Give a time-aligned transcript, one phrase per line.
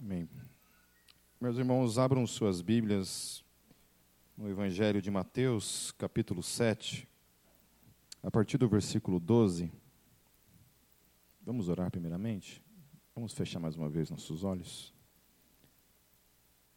[0.00, 0.28] Amém.
[1.40, 3.44] Meus irmãos, abram suas Bíblias
[4.36, 7.08] no Evangelho de Mateus, capítulo 7,
[8.22, 9.72] a partir do versículo 12.
[11.42, 12.62] Vamos orar primeiramente?
[13.12, 14.94] Vamos fechar mais uma vez nossos olhos.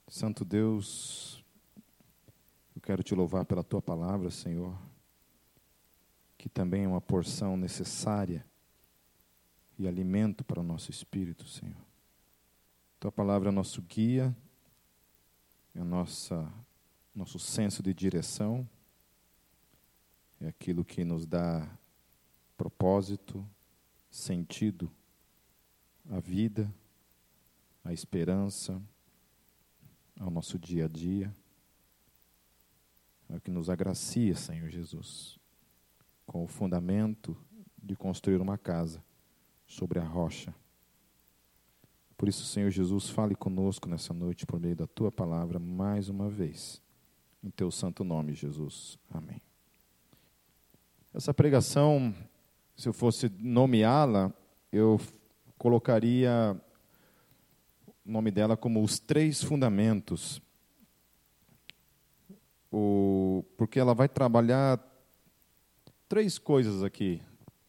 [0.08, 1.46] Santo Deus,
[2.76, 4.76] eu quero te louvar pela tua palavra, Senhor,
[6.40, 8.44] que também é uma porção necessária
[9.78, 11.91] e alimento para o nosso espírito, Senhor.
[13.02, 14.32] Tua palavra é nosso guia,
[15.74, 16.54] é nossa,
[17.16, 18.70] nosso senso de direção,
[20.40, 21.68] é aquilo que nos dá
[22.56, 23.44] propósito,
[24.12, 24.88] sentido
[26.12, 26.72] à vida,
[27.84, 28.80] à esperança,
[30.20, 31.36] ao nosso dia a dia.
[33.30, 35.40] É o que nos agracia, Senhor Jesus,
[36.24, 37.36] com o fundamento
[37.82, 39.04] de construir uma casa
[39.66, 40.54] sobre a rocha
[42.22, 46.30] por isso, Senhor Jesus, fale conosco nessa noite por meio da tua palavra mais uma
[46.30, 46.80] vez.
[47.44, 49.00] Em teu santo nome, Jesus.
[49.10, 49.42] Amém.
[51.12, 52.14] Essa pregação,
[52.78, 54.32] se eu fosse nomeá-la,
[54.72, 55.02] eu
[55.58, 56.56] colocaria
[58.06, 60.40] o nome dela como os três fundamentos.
[62.72, 64.80] O, porque ela vai trabalhar
[66.08, 67.20] três coisas aqui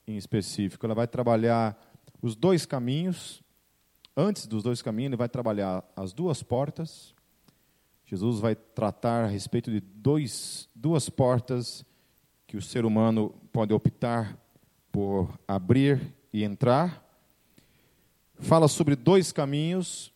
[0.06, 0.84] em específico.
[0.84, 1.75] Ela vai trabalhar
[2.20, 3.42] os dois caminhos,
[4.17, 7.15] Antes dos dois caminhos, ele vai trabalhar as duas portas.
[8.05, 11.83] Jesus vai tratar a respeito de dois, duas portas
[12.47, 14.39] que o ser humano pode optar
[14.91, 17.03] por abrir e entrar.
[18.35, 20.13] Fala sobre dois caminhos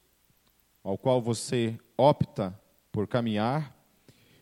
[0.85, 2.59] ao qual você opta
[2.93, 3.75] por caminhar.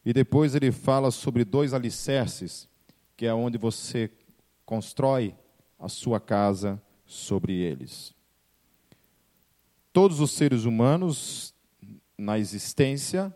[0.04, 2.68] E depois ele fala sobre dois alicerces,
[3.16, 4.10] que é onde você
[4.66, 5.32] constrói
[5.78, 8.14] a sua casa sobre eles
[9.94, 11.54] todos os seres humanos
[12.18, 13.32] na existência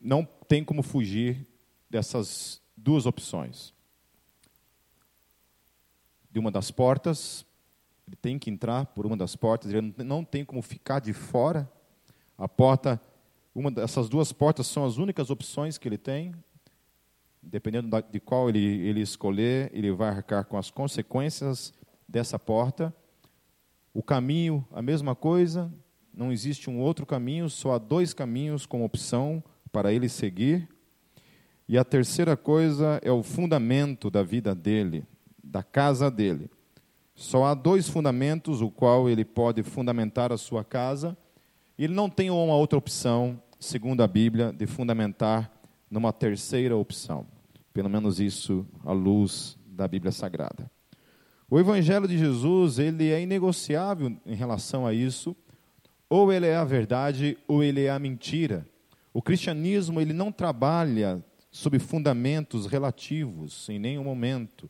[0.00, 1.46] não tem como fugir
[1.90, 3.74] dessas duas opções.
[6.30, 7.44] De uma das portas,
[8.06, 11.70] ele tem que entrar por uma das portas, ele não tem como ficar de fora.
[12.38, 12.98] A porta,
[13.54, 16.34] uma dessas duas portas são as únicas opções que ele tem.
[17.42, 21.74] Dependendo de qual ele, ele escolher, ele vai arcar com as consequências
[22.08, 22.94] dessa porta.
[23.94, 25.72] O caminho, a mesma coisa,
[26.12, 30.68] não existe um outro caminho, só há dois caminhos como opção para ele seguir.
[31.68, 35.06] E a terceira coisa é o fundamento da vida dele,
[35.42, 36.50] da casa dele.
[37.14, 41.16] Só há dois fundamentos, o qual ele pode fundamentar a sua casa.
[41.78, 45.50] Ele não tem uma outra opção, segundo a Bíblia, de fundamentar
[45.88, 47.26] numa terceira opção.
[47.72, 50.73] Pelo menos isso à luz da Bíblia Sagrada.
[51.50, 55.36] O evangelho de Jesus, ele é inegociável em relação a isso.
[56.08, 58.66] Ou ele é a verdade ou ele é a mentira.
[59.12, 64.68] O cristianismo, ele não trabalha sob fundamentos relativos em nenhum momento.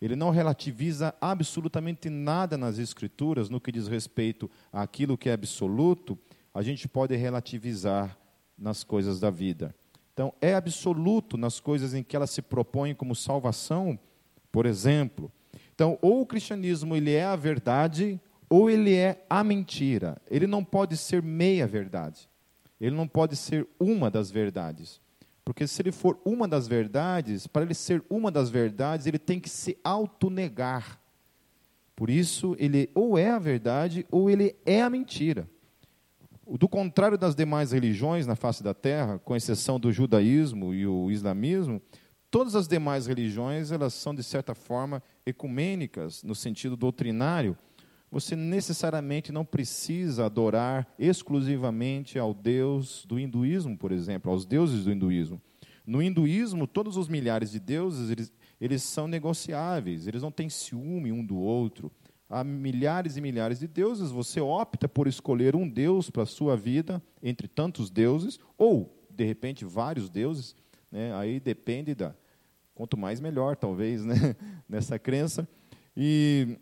[0.00, 6.18] Ele não relativiza absolutamente nada nas escrituras no que diz respeito àquilo que é absoluto,
[6.52, 8.18] a gente pode relativizar
[8.58, 9.74] nas coisas da vida.
[10.12, 13.98] Então, é absoluto nas coisas em que ela se propõe como salvação,
[14.50, 15.30] por exemplo,
[15.76, 20.16] então, ou o cristianismo ele é a verdade, ou ele é a mentira.
[20.30, 22.30] Ele não pode ser meia verdade.
[22.80, 25.02] Ele não pode ser uma das verdades.
[25.44, 29.38] Porque se ele for uma das verdades, para ele ser uma das verdades, ele tem
[29.38, 30.98] que se autonegar.
[31.94, 35.46] Por isso, ele ou é a verdade ou ele é a mentira.
[36.58, 41.10] Do contrário das demais religiões na face da terra, com exceção do judaísmo e o
[41.10, 41.82] islamismo,
[42.30, 47.56] todas as demais religiões, elas são de certa forma ecumênicas no sentido doutrinário.
[48.10, 54.92] Você necessariamente não precisa adorar exclusivamente ao Deus do hinduísmo, por exemplo, aos deuses do
[54.92, 55.40] hinduísmo.
[55.86, 61.12] No hinduísmo, todos os milhares de deuses, eles, eles são negociáveis, eles não têm ciúme
[61.12, 61.92] um do outro.
[62.28, 66.56] Há milhares e milhares de deuses, você opta por escolher um deus para a sua
[66.56, 70.56] vida, entre tantos deuses, ou, de repente, vários deuses,
[70.90, 71.14] né?
[71.14, 72.14] aí depende da,
[72.76, 74.14] Quanto mais, melhor, talvez, né?
[74.68, 75.48] nessa crença.
[75.96, 76.58] E,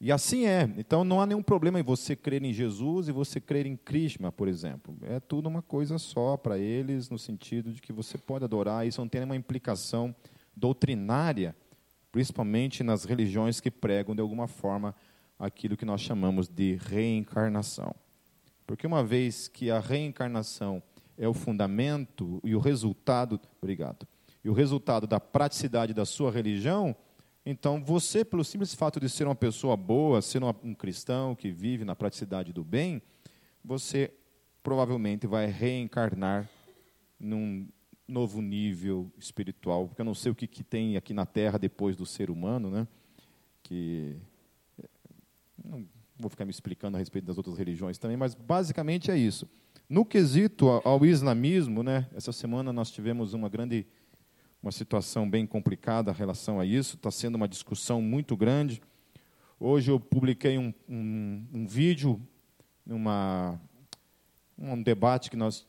[0.00, 0.68] e assim é.
[0.76, 4.32] Então, não há nenhum problema em você crer em Jesus e você crer em Krishna,
[4.32, 4.98] por exemplo.
[5.02, 8.84] É tudo uma coisa só para eles, no sentido de que você pode adorar.
[8.84, 10.12] Isso não tem nenhuma implicação
[10.56, 11.54] doutrinária,
[12.10, 14.96] principalmente nas religiões que pregam, de alguma forma,
[15.38, 17.94] aquilo que nós chamamos de reencarnação.
[18.66, 20.82] Porque uma vez que a reencarnação
[21.16, 23.40] é o fundamento e o resultado.
[23.60, 24.06] Obrigado
[24.44, 26.96] e o resultado da praticidade da sua religião,
[27.44, 31.84] Então, você, pelo simples fato de ser uma pessoa boa, ser um cristão que vive
[31.84, 33.02] na praticidade do bem,
[33.64, 34.12] você
[34.62, 36.48] provavelmente vai reencarnar
[37.18, 37.66] num
[38.06, 41.96] novo nível espiritual, porque eu não sei o que, que tem aqui na Terra depois
[41.96, 42.86] do ser humano, né?
[43.60, 44.16] Que
[45.64, 45.84] não
[46.16, 49.48] vou ficar me explicando a respeito das outras religiões também, mas basicamente é isso.
[49.88, 52.08] No quesito ao islamismo, né?
[52.14, 53.86] Essa semana nós tivemos uma grande
[54.62, 58.80] uma situação bem complicada em relação a isso, está sendo uma discussão muito grande.
[59.58, 62.20] Hoje eu publiquei um, um, um vídeo,
[62.86, 63.60] uma,
[64.56, 65.66] um debate que, nós,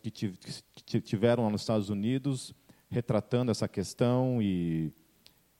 [0.86, 2.54] que tiveram lá nos Estados Unidos,
[2.90, 4.94] retratando essa questão, e,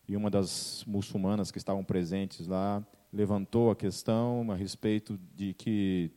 [0.08, 6.12] e uma das muçulmanas que estavam presentes lá levantou a questão a respeito de que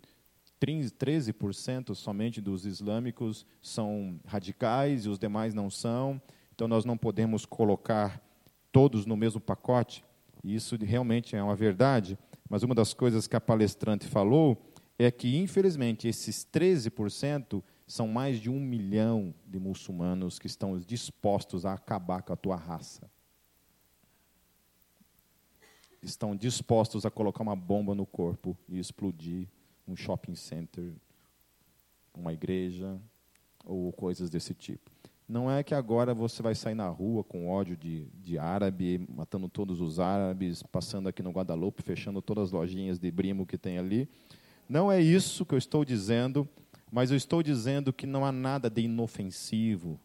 [0.61, 6.21] 13% somente dos islâmicos são radicais e os demais não são,
[6.57, 8.19] então, nós não podemos colocar
[8.73, 10.03] todos no mesmo pacote,
[10.43, 12.19] isso realmente é uma verdade,
[12.49, 14.57] mas uma das coisas que a palestrante falou
[14.99, 21.67] é que, infelizmente, esses 13% são mais de um milhão de muçulmanos que estão dispostos
[21.67, 23.11] a acabar com a tua raça.
[26.03, 29.47] Estão dispostos a colocar uma bomba no corpo e explodir
[29.87, 30.93] um shopping center,
[32.15, 32.99] uma igreja
[33.65, 34.91] ou coisas desse tipo.
[35.29, 39.49] Não é que agora você vai sair na rua com ódio de, de árabe, matando
[39.49, 43.77] todos os árabes, passando aqui no Guadalupe, fechando todas as lojinhas de brimo que tem
[43.77, 44.09] ali.
[44.69, 46.49] Não é isso que eu estou dizendo,
[46.93, 49.99] mas eu estou dizendo que não há nada de inofensivo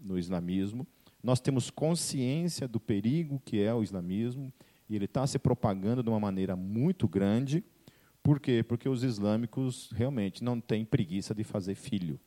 [0.00, 0.84] no islamismo.
[1.22, 4.52] Nós temos consciência do perigo que é o islamismo
[4.88, 7.64] e ele está se propagando de uma maneira muito grande.
[8.26, 8.60] Por quê?
[8.60, 12.18] Porque os islâmicos realmente não têm preguiça de fazer filho.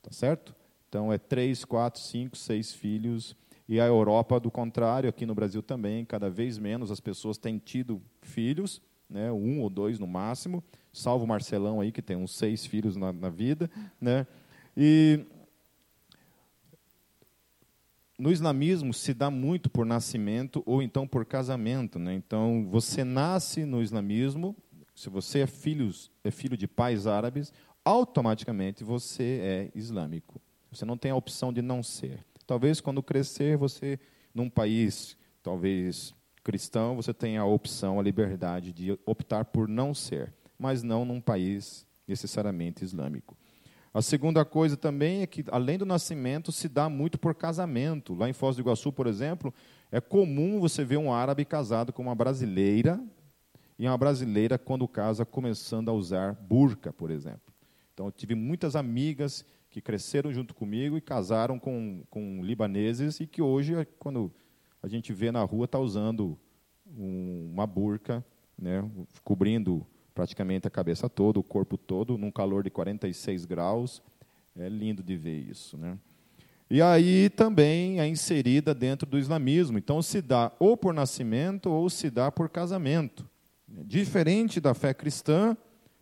[0.00, 0.54] Tá certo?
[0.88, 3.36] Então, é três, quatro, cinco, seis filhos.
[3.68, 7.58] E a Europa, do contrário, aqui no Brasil também, cada vez menos as pessoas têm
[7.58, 8.80] tido filhos,
[9.10, 12.96] né, um ou dois no máximo, salvo o Marcelão aí, que tem uns seis filhos
[12.96, 13.70] na, na vida.
[14.00, 14.26] Né,
[14.74, 15.20] e
[18.18, 21.98] no islamismo se dá muito por nascimento ou então por casamento.
[21.98, 22.14] Né?
[22.14, 24.56] Então, você nasce no islamismo,
[24.96, 27.52] se você é, filhos, é filho de pais árabes,
[27.84, 30.40] automaticamente você é islâmico.
[30.72, 32.24] Você não tem a opção de não ser.
[32.46, 34.00] Talvez quando crescer, você,
[34.34, 40.32] num país, talvez cristão, você tenha a opção, a liberdade de optar por não ser,
[40.58, 43.36] mas não num país necessariamente islâmico.
[43.92, 48.14] A segunda coisa também é que, além do nascimento, se dá muito por casamento.
[48.14, 49.52] Lá em Foz do Iguaçu, por exemplo,
[49.90, 53.02] é comum você ver um árabe casado com uma brasileira,
[53.78, 57.52] e uma brasileira, quando casa, começando a usar burca, por exemplo.
[57.92, 63.26] Então, eu tive muitas amigas que cresceram junto comigo e casaram com, com libaneses e
[63.26, 64.32] que hoje, quando
[64.82, 66.38] a gente vê na rua, está usando
[66.86, 68.24] um, uma burca,
[68.58, 68.82] né,
[69.22, 74.02] cobrindo praticamente a cabeça toda, o corpo todo, num calor de 46 graus.
[74.58, 75.76] É lindo de ver isso.
[75.76, 75.98] Né?
[76.70, 79.76] E aí também é inserida dentro do islamismo.
[79.76, 83.28] Então se dá ou por nascimento ou se dá por casamento.
[83.84, 85.56] Diferente da fé cristã,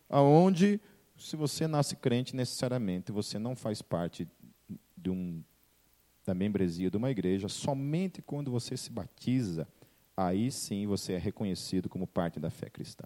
[0.09, 0.79] aonde
[1.17, 4.27] se você nasce crente, necessariamente você não faz parte
[4.97, 5.43] de um,
[6.25, 9.67] da membresia de uma igreja, somente quando você se batiza,
[10.15, 13.05] aí sim você é reconhecido como parte da fé cristã.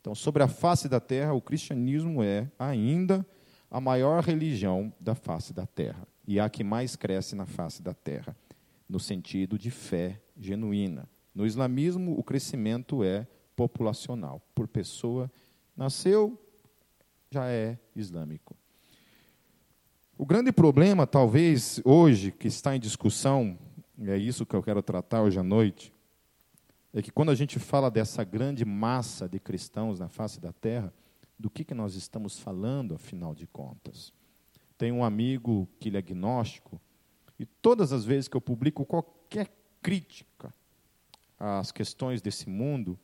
[0.00, 3.26] Então, sobre a face da terra, o cristianismo é ainda
[3.70, 7.92] a maior religião da face da terra e a que mais cresce na face da
[7.92, 8.36] terra,
[8.88, 11.08] no sentido de fé genuína.
[11.34, 15.30] No islamismo, o crescimento é populacional, por pessoa
[15.76, 16.38] nasceu,
[17.30, 18.56] já é islâmico.
[20.16, 23.58] O grande problema, talvez, hoje, que está em discussão,
[23.98, 25.92] e é isso que eu quero tratar hoje à noite,
[26.92, 30.92] é que quando a gente fala dessa grande massa de cristãos na face da terra,
[31.38, 34.12] do que, que nós estamos falando, afinal de contas?
[34.78, 36.80] Tem um amigo que ele é agnóstico,
[37.38, 40.54] e todas as vezes que eu publico qualquer crítica
[41.38, 42.98] às questões desse mundo,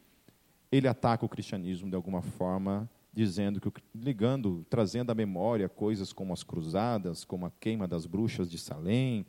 [0.73, 6.33] ele ataca o cristianismo de alguma forma dizendo que ligando, trazendo à memória coisas como
[6.33, 9.27] as cruzadas, como a queima das bruxas de Salém,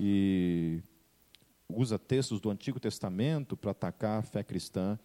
[0.00, 0.80] e
[1.68, 4.98] usa textos do Antigo Testamento para atacar a fé cristã,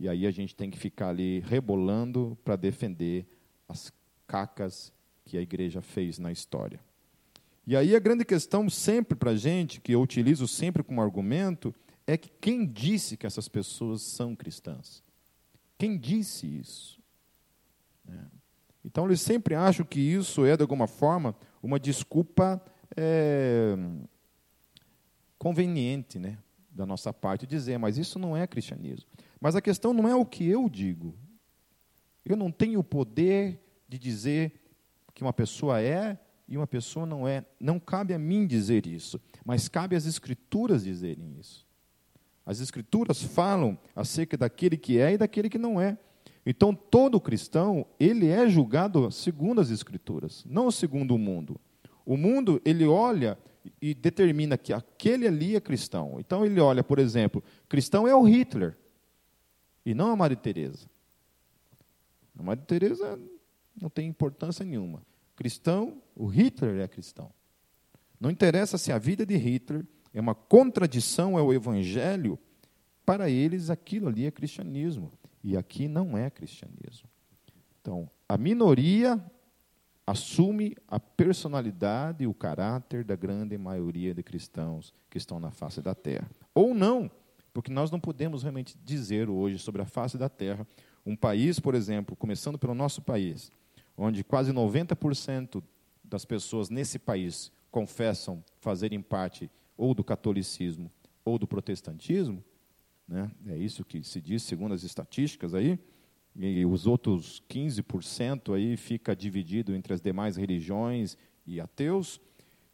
[0.00, 3.24] e aí a gente tem que ficar ali rebolando para defender
[3.68, 3.92] as
[4.26, 4.92] cacas
[5.24, 6.80] que a igreja fez na história.
[7.64, 11.72] E aí a grande questão sempre para a gente, que eu utilizo sempre como argumento,
[12.04, 15.04] é que quem disse que essas pessoas são cristãs?
[15.80, 17.00] Quem disse isso?
[18.06, 18.18] É.
[18.84, 22.62] Então, eles sempre acham que isso é, de alguma forma, uma desculpa
[22.94, 23.74] é,
[25.38, 26.36] conveniente, né?
[26.70, 29.08] da nossa parte dizer, mas isso não é cristianismo.
[29.40, 31.14] Mas a questão não é o que eu digo.
[32.26, 33.58] Eu não tenho o poder
[33.88, 34.60] de dizer
[35.14, 37.42] que uma pessoa é e uma pessoa não é.
[37.58, 41.66] Não cabe a mim dizer isso, mas cabe às Escrituras dizerem isso.
[42.50, 45.96] As Escrituras falam acerca daquele que é e daquele que não é.
[46.44, 51.60] Então, todo cristão, ele é julgado segundo as Escrituras, não segundo o mundo.
[52.04, 53.38] O mundo, ele olha
[53.80, 56.16] e determina que aquele ali é cristão.
[56.18, 58.76] Então, ele olha, por exemplo, cristão é o Hitler,
[59.86, 60.90] e não a Maria Teresa.
[62.36, 63.16] A Maria Teresa
[63.80, 65.04] não tem importância nenhuma.
[65.36, 67.30] Cristão, o Hitler é cristão.
[68.18, 72.38] Não interessa se a vida de Hitler é uma contradição ao evangelho,
[73.04, 75.12] para eles aquilo ali é cristianismo.
[75.42, 77.08] E aqui não é cristianismo.
[77.80, 79.22] Então, a minoria
[80.06, 85.80] assume a personalidade e o caráter da grande maioria de cristãos que estão na face
[85.80, 86.28] da terra.
[86.54, 87.10] Ou não,
[87.54, 90.66] porque nós não podemos realmente dizer hoje sobre a face da terra
[91.06, 93.50] um país, por exemplo, começando pelo nosso país,
[93.96, 95.62] onde quase 90%
[96.04, 99.50] das pessoas nesse país confessam fazerem parte
[99.80, 100.92] ou do catolicismo
[101.24, 102.44] ou do protestantismo,
[103.08, 103.30] né?
[103.46, 105.78] é isso que se diz segundo as estatísticas aí,
[106.36, 112.20] e os outros 15% aí fica dividido entre as demais religiões e ateus,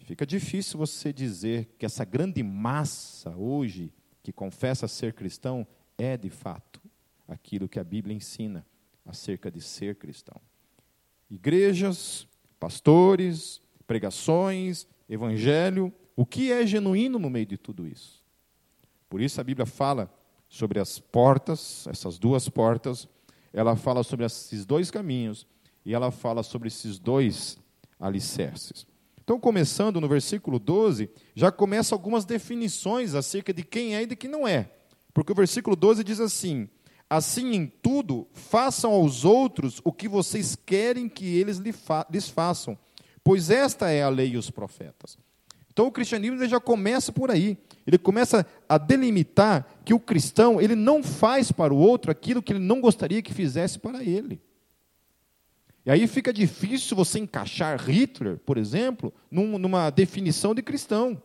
[0.01, 5.65] fica difícil você dizer que essa grande massa hoje que confessa ser cristão
[5.97, 6.81] é de fato
[7.29, 8.67] aquilo que a Bíblia ensina
[9.05, 10.41] acerca de ser cristão.
[11.31, 12.27] Igrejas,
[12.59, 18.25] pastores, pregações, evangelho, o que é genuíno no meio de tudo isso?
[19.09, 20.11] Por isso a Bíblia fala
[20.49, 23.07] sobre as portas, essas duas portas,
[23.53, 25.47] ela fala sobre esses dois caminhos
[25.85, 27.59] e ela fala sobre esses dois
[28.01, 28.87] alicerces.
[29.23, 34.17] Então, começando no versículo 12, já começa algumas definições acerca de quem é e de
[34.17, 34.71] quem não é.
[35.13, 36.69] Porque o versículo 12 diz assim:
[37.11, 42.79] Assim em tudo, façam aos outros o que vocês querem que eles lhes façam,
[43.25, 45.19] pois esta é a lei e os profetas.
[45.77, 47.59] Então o cristianismo já começa por aí.
[47.87, 52.55] Ele começa a delimitar que o cristão ele não faz para o outro aquilo que
[52.55, 54.41] ele não gostaria que fizesse para ele.
[55.85, 61.23] E aí fica difícil você encaixar Hitler, por exemplo, num, numa definição de cristão.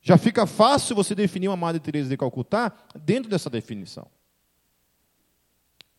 [0.00, 2.72] Já fica fácil você definir uma Madre Teresa de Calcutá
[3.04, 4.06] dentro dessa definição.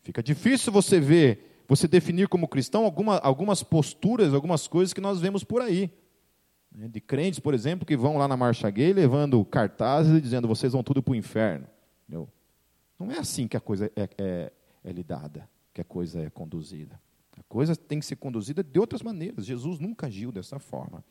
[0.02, 5.20] Fica difícil você ver, você definir como cristão alguma, algumas posturas, algumas coisas que nós
[5.20, 5.92] vemos por aí.
[6.78, 6.88] Né?
[6.88, 10.72] De crentes, por exemplo, que vão lá na marcha gay levando cartazes e dizendo vocês
[10.72, 11.68] vão tudo para o inferno.
[12.04, 12.30] Entendeu?
[13.00, 14.54] Não é assim que a coisa é, é,
[14.84, 17.02] é lidada, que a coisa é conduzida.
[17.38, 19.46] A coisa tem que ser conduzida de outras maneiras.
[19.46, 21.04] Jesus nunca agiu dessa forma.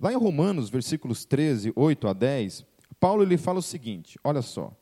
[0.00, 2.66] Lá em Romanos, versículos 13, 8 a 10,
[2.98, 4.74] Paulo ele fala o seguinte: olha só.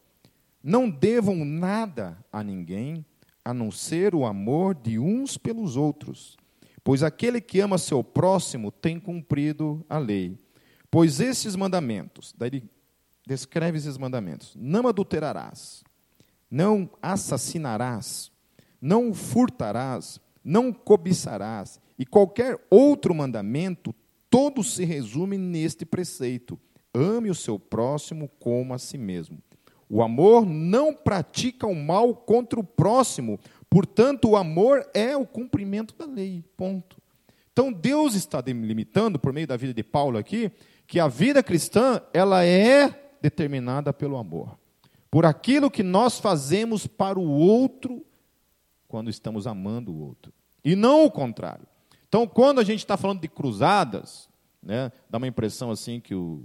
[0.63, 3.05] Não devam nada a ninguém,
[3.45, 6.37] a não ser o amor de uns pelos outros.
[6.85, 10.39] Pois aquele que ama seu próximo tem cumprido a lei.
[10.91, 12.71] Pois esses mandamentos, daí ele
[13.27, 15.83] descreve esses mandamentos: não adulterarás,
[16.51, 18.31] não assassinarás,
[18.81, 23.95] não furtarás, não cobiçarás, e qualquer outro mandamento,
[24.29, 26.59] todos se resumem neste preceito:
[26.93, 29.39] ame o seu próximo como a si mesmo.
[29.89, 33.39] O amor não pratica o mal contra o próximo,
[33.73, 36.45] portanto, o amor é o cumprimento da lei.
[36.59, 37.01] Ponto.
[37.51, 40.53] Então, Deus está delimitando, por meio da vida de Paulo aqui,
[40.87, 44.59] que a vida cristã ela é determinada pelo amor.
[45.11, 48.05] Por aquilo que nós fazemos para o outro
[48.87, 50.31] quando estamos amando o outro.
[50.63, 51.67] E não o contrário.
[52.07, 54.29] Então, quando a gente está falando de cruzadas,
[54.63, 54.93] né?
[55.11, 56.41] Dá uma impressão assim que o,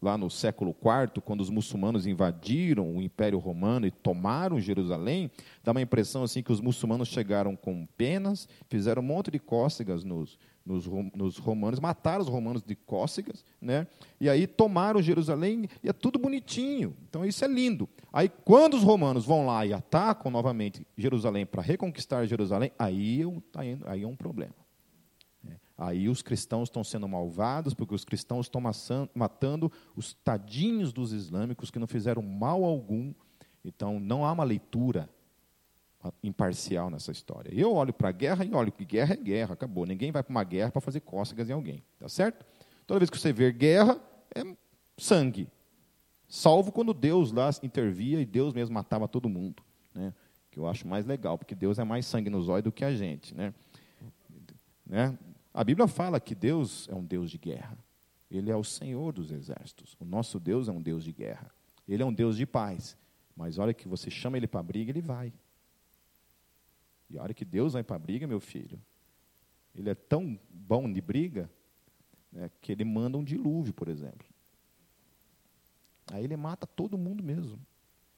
[0.00, 5.30] lá no século IV, quando os muçulmanos invadiram o Império Romano e tomaram Jerusalém,
[5.62, 10.02] dá uma impressão assim que os muçulmanos chegaram com penas, fizeram um monte de cócegas
[10.02, 13.86] nos, nos, nos romanos, mataram os romanos de cócegas, né?
[14.20, 16.96] e aí tomaram Jerusalém e é tudo bonitinho.
[17.08, 17.88] Então isso é lindo.
[18.12, 23.60] Aí quando os romanos vão lá e atacam novamente Jerusalém para reconquistar Jerusalém, aí, tá
[23.86, 24.61] aí é um problema.
[25.82, 28.62] Aí os cristãos estão sendo malvados, porque os cristãos estão
[29.12, 33.12] matando os tadinhos dos islâmicos que não fizeram mal algum.
[33.64, 35.10] Então, não há uma leitura
[36.22, 37.52] imparcial nessa história.
[37.52, 39.84] Eu olho para a guerra e olho que guerra é guerra, acabou.
[39.84, 42.46] Ninguém vai para uma guerra para fazer cócegas em alguém, tá certo?
[42.86, 44.00] Toda vez que você vê guerra,
[44.36, 44.42] é
[44.96, 45.48] sangue.
[46.28, 49.60] Salvo quando Deus lá intervia e Deus mesmo matava todo mundo,
[49.92, 50.14] né?
[50.48, 52.94] Que eu acho mais legal, porque Deus é mais sangue nos olhos do que a
[52.94, 53.52] gente, né?
[54.86, 55.18] né?
[55.52, 57.76] A Bíblia fala que Deus é um Deus de guerra.
[58.30, 59.94] Ele é o Senhor dos exércitos.
[60.00, 61.52] O nosso Deus é um Deus de guerra.
[61.86, 62.96] Ele é um Deus de paz.
[63.36, 65.32] Mas a hora que você chama ele para briga, ele vai.
[67.10, 68.80] E a hora que Deus vai para briga, meu filho,
[69.74, 71.50] ele é tão bom de briga
[72.32, 74.26] né, que ele manda um dilúvio, por exemplo.
[76.10, 77.60] Aí ele mata todo mundo mesmo.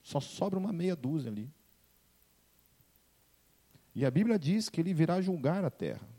[0.02, 1.50] Só sobra uma meia dúzia ali.
[3.94, 6.13] E a Bíblia diz que ele virá julgar a terra.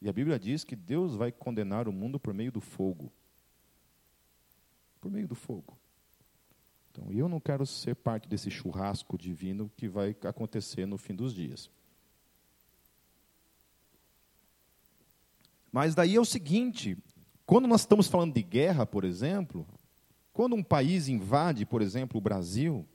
[0.00, 3.12] E a Bíblia diz que Deus vai condenar o mundo por meio do fogo.
[5.00, 5.76] Por meio do fogo.
[6.90, 11.34] Então, eu não quero ser parte desse churrasco divino que vai acontecer no fim dos
[11.34, 11.70] dias.
[15.70, 16.96] Mas daí é o seguinte:
[17.44, 19.66] quando nós estamos falando de guerra, por exemplo,
[20.32, 22.86] quando um país invade, por exemplo, o Brasil,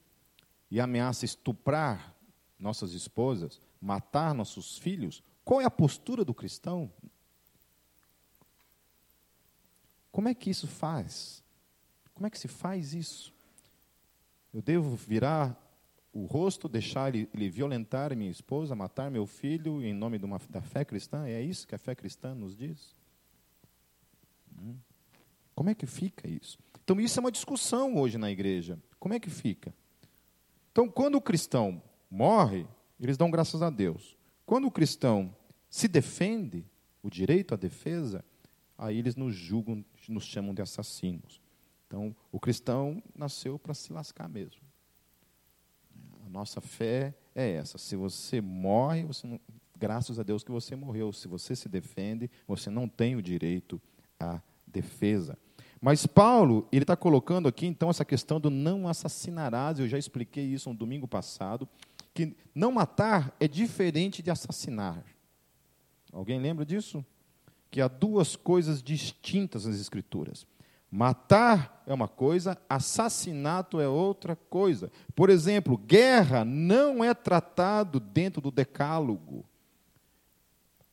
[0.72, 2.15] e ameaça estuprar
[2.58, 6.91] nossas esposas, matar nossos filhos, qual é a postura do cristão?
[10.12, 11.43] Como é que isso faz?
[12.13, 13.33] Como é que se faz isso?
[14.53, 15.57] Eu devo virar
[16.13, 20.62] o rosto, deixar ele, ele violentar minha esposa, matar meu filho em nome uma, da
[20.62, 21.25] fé cristã?
[21.25, 22.93] É isso que a fé cristã nos diz?
[24.60, 24.75] Hum.
[25.55, 26.60] Como é que fica isso?
[26.83, 28.77] Então, isso é uma discussão hoje na igreja.
[29.00, 29.74] Como é que fica?
[30.71, 32.67] Então, quando o cristão morre,
[33.00, 34.17] eles dão graças a Deus.
[34.51, 35.34] Quando o cristão
[35.70, 36.65] se defende,
[37.01, 38.22] o direito à defesa,
[38.77, 41.39] aí eles nos julgam, nos chamam de assassinos.
[41.88, 44.60] Então, o cristão nasceu para se lascar mesmo.
[46.25, 47.77] A nossa fé é essa.
[47.77, 49.39] Se você morre, você não,
[49.79, 51.13] graças a Deus que você morreu.
[51.13, 53.81] Se você se defende, você não tem o direito
[54.20, 55.38] à defesa.
[55.79, 59.79] Mas Paulo, ele está colocando aqui então essa questão do não assassinarás.
[59.79, 61.70] Eu já expliquei isso no domingo passado,
[62.13, 65.03] que não matar é diferente de assassinar.
[66.12, 67.06] Alguém lembra disso?
[67.70, 70.46] Que há duas coisas distintas nas Escrituras.
[70.89, 74.91] Matar é uma coisa, assassinato é outra coisa.
[75.15, 79.46] Por exemplo, guerra não é tratado dentro do decálogo.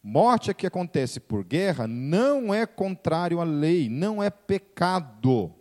[0.01, 5.53] Morte que acontece por guerra não é contrário à lei, não é pecado.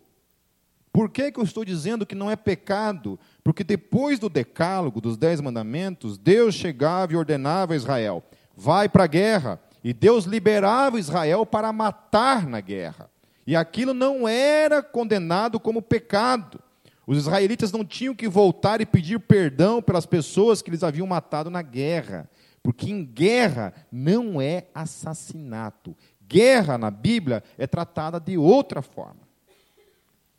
[0.98, 3.20] Por que, que eu estou dizendo que não é pecado?
[3.44, 8.24] Porque depois do decálogo, dos dez mandamentos, Deus chegava e ordenava a Israel:
[8.56, 9.62] vai para a guerra.
[9.84, 13.12] E Deus liberava Israel para matar na guerra.
[13.46, 16.60] E aquilo não era condenado como pecado.
[17.06, 21.52] Os israelitas não tinham que voltar e pedir perdão pelas pessoas que eles haviam matado
[21.52, 22.28] na guerra.
[22.64, 25.96] Porque em guerra não é assassinato.
[26.28, 29.27] Guerra na Bíblia é tratada de outra forma.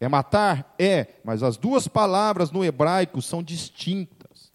[0.00, 0.74] É matar?
[0.78, 4.52] É, mas as duas palavras no hebraico são distintas.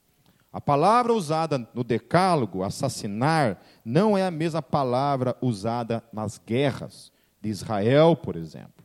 [0.51, 7.49] A palavra usada no Decálogo, assassinar, não é a mesma palavra usada nas guerras de
[7.49, 8.83] Israel, por exemplo.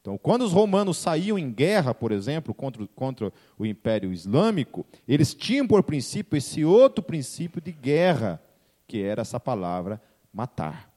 [0.00, 5.34] Então, quando os romanos saíam em guerra, por exemplo, contra, contra o Império Islâmico, eles
[5.34, 8.40] tinham por princípio esse outro princípio de guerra,
[8.88, 10.00] que era essa palavra
[10.32, 10.90] matar.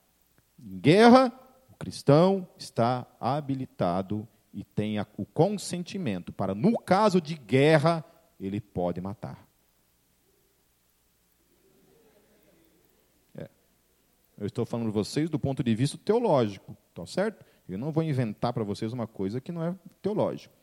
[0.57, 1.33] Em guerra,
[1.69, 8.05] o cristão está habilitado e tem o consentimento para, no caso de guerra,
[8.39, 9.47] ele pode matar.
[14.37, 17.45] Eu estou falando para vocês do ponto de vista teológico, tá certo?
[17.67, 20.53] Eu não vou inventar para vocês uma coisa que não é teológico.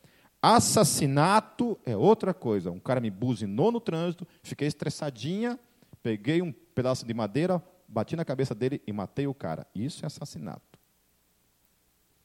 [0.41, 2.71] Assassinato é outra coisa.
[2.71, 5.59] Um cara me buzinou no trânsito, fiquei estressadinha,
[6.03, 9.65] peguei um pedaço de madeira, bati na cabeça dele e matei o cara.
[9.73, 10.79] Isso é assassinato.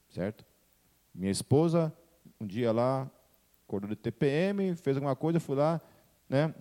[0.09, 0.45] Certo?
[1.17, 1.91] Minha esposa,
[2.39, 3.09] um dia lá,
[3.67, 5.81] acordou de TPM, fez alguma coisa, fui lá,
[6.29, 6.53] né,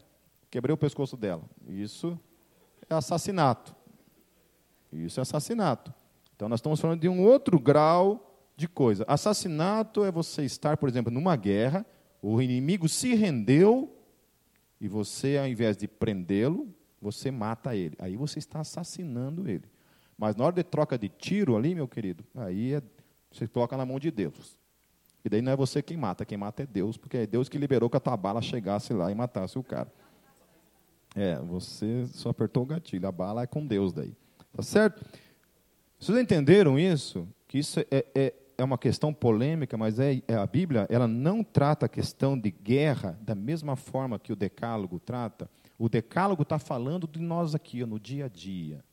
[0.50, 1.42] quebrei o pescoço dela.
[1.68, 2.18] Isso
[2.88, 3.76] é assassinato.
[4.90, 5.92] Isso é assassinato.
[6.34, 9.04] Então, nós estamos falando de um outro grau de coisa.
[9.06, 11.84] Assassinato é você estar, por exemplo, numa guerra,
[12.22, 13.94] o inimigo se rendeu
[14.80, 17.94] e você, ao invés de prendê-lo, você mata ele.
[17.98, 19.64] Aí você está assassinando ele.
[20.16, 22.82] Mas na hora de troca de tiro ali, meu querido, aí é,
[23.30, 24.58] você coloca na mão de Deus.
[25.24, 27.58] E daí não é você quem mata, quem mata é Deus, porque é Deus que
[27.58, 29.92] liberou que a tua bala chegasse lá e matasse o cara.
[31.16, 34.14] É, você só apertou o gatilho, a bala é com Deus daí.
[34.52, 35.04] Tá certo?
[35.98, 37.26] Vocês entenderam isso?
[37.48, 41.42] Que isso é, é, é uma questão polêmica, mas é, é, a Bíblia ela não
[41.42, 45.50] trata a questão de guerra da mesma forma que o Decálogo trata.
[45.78, 48.84] O Decálogo está falando de nós aqui, no dia a dia.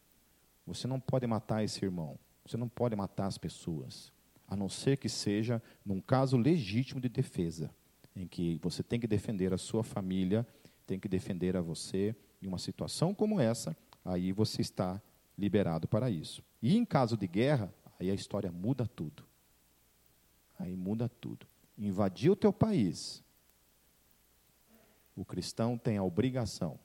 [0.65, 2.17] Você não pode matar esse irmão.
[2.45, 4.11] Você não pode matar as pessoas.
[4.53, 7.73] A não ser que seja num caso legítimo de defesa,
[8.15, 10.45] em que você tem que defender a sua família,
[10.85, 12.15] tem que defender a você.
[12.39, 15.01] Em uma situação como essa, aí você está
[15.35, 16.43] liberado para isso.
[16.61, 19.25] E em caso de guerra, aí a história muda tudo.
[20.59, 21.47] Aí muda tudo.
[21.75, 23.23] Invadir o teu país.
[25.15, 26.79] O cristão tem a obrigação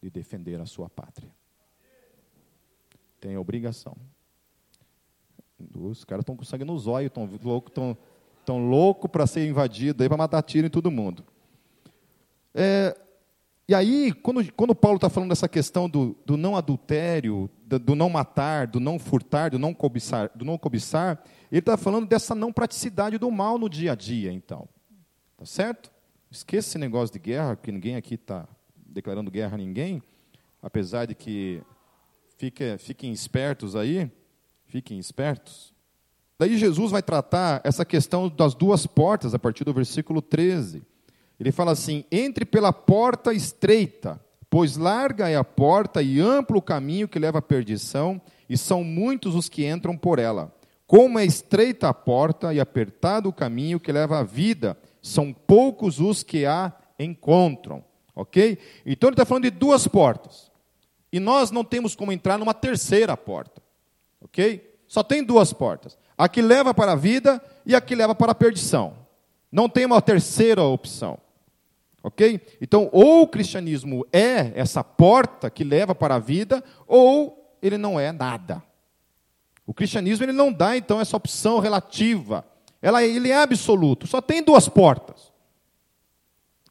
[0.00, 1.34] de defender a sua pátria.
[3.18, 3.96] Tem a obrigação.
[5.74, 7.96] Os caras estão com sangue nos olhos, estão loucos tão,
[8.44, 11.24] tão louco para ser invadido, para matar tiro em todo mundo.
[12.54, 12.96] É,
[13.68, 17.94] e aí, quando, quando Paulo está falando dessa questão do, do não adultério, do, do,
[17.94, 22.34] não matar, do não furtar, do não cobiçar, do não cobiçar ele está falando dessa
[22.34, 24.68] não praticidade do mal no dia a dia, então.
[25.36, 25.90] Tá certo?
[26.30, 28.46] Esqueça esse negócio de guerra, que ninguém aqui está
[28.86, 30.02] declarando guerra a ninguém,
[30.62, 31.62] apesar de que
[32.36, 34.10] fique, fiquem espertos aí,
[34.68, 35.74] fiquem espertos.
[36.38, 40.82] Daí Jesus vai tratar essa questão das duas portas, a partir do versículo 13.
[41.40, 46.62] Ele fala assim: entre pela porta estreita, pois larga é a porta e amplo o
[46.62, 50.54] caminho que leva à perdição, e são muitos os que entram por ela.
[50.86, 56.00] Como é estreita a porta e apertado o caminho que leva à vida, são poucos
[56.00, 57.84] os que a encontram.
[58.14, 58.58] Ok?
[58.86, 60.50] Então ele está falando de duas portas.
[61.12, 63.62] E nós não temos como entrar numa terceira porta.
[64.28, 64.76] Ok?
[64.86, 65.98] Só tem duas portas.
[66.16, 68.94] A que leva para a vida e a que leva para a perdição.
[69.50, 71.18] Não tem uma terceira opção.
[72.02, 72.40] Ok?
[72.60, 77.98] Então, ou o cristianismo é essa porta que leva para a vida, ou ele não
[77.98, 78.62] é nada.
[79.66, 82.44] O cristianismo ele não dá, então, essa opção relativa.
[82.80, 84.06] Ela, ele é absoluto.
[84.06, 85.32] Só tem duas portas.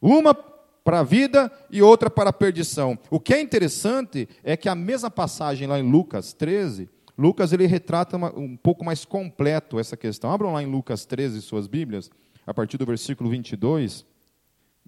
[0.02, 2.98] Uma para a vida e outra para a perdição.
[3.10, 7.66] O que é interessante é que a mesma passagem lá em Lucas 13, Lucas ele
[7.66, 10.32] retrata uma, um pouco mais completo essa questão.
[10.32, 12.12] Abram lá em Lucas 13 suas Bíblias,
[12.46, 14.06] a partir do versículo 22.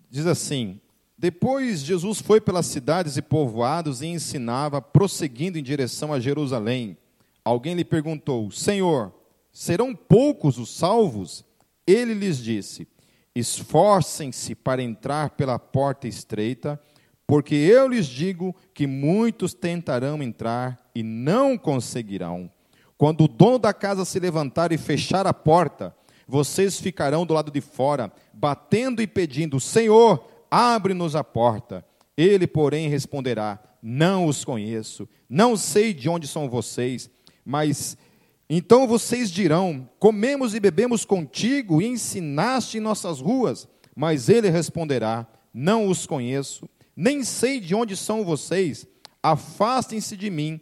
[0.10, 0.80] Diz assim:
[1.18, 6.96] Depois Jesus foi pelas cidades e povoados e ensinava, prosseguindo em direção a Jerusalém.
[7.44, 9.12] Alguém lhe perguntou: Senhor,
[9.52, 11.44] serão poucos os salvos?
[11.88, 12.88] Ele lhes disse:
[13.34, 16.80] Esforcem-se para entrar pela porta estreita,
[17.26, 22.50] porque eu lhes digo que muitos tentarão entrar e não conseguirão.
[22.98, 25.96] Quando o dono da casa se levantar e fechar a porta,
[26.28, 31.86] vocês ficarão do lado de fora, batendo e pedindo: Senhor, abre-nos a porta.
[32.18, 37.10] Ele, porém, responderá: Não os conheço, não sei de onde são vocês,
[37.46, 37.98] mas
[38.50, 43.68] então vocês dirão: Comemos e bebemos contigo e ensinaste em nossas ruas.
[43.96, 48.86] Mas ele responderá: Não os conheço, nem sei de onde são vocês.
[49.22, 50.60] Afastem-se de mim,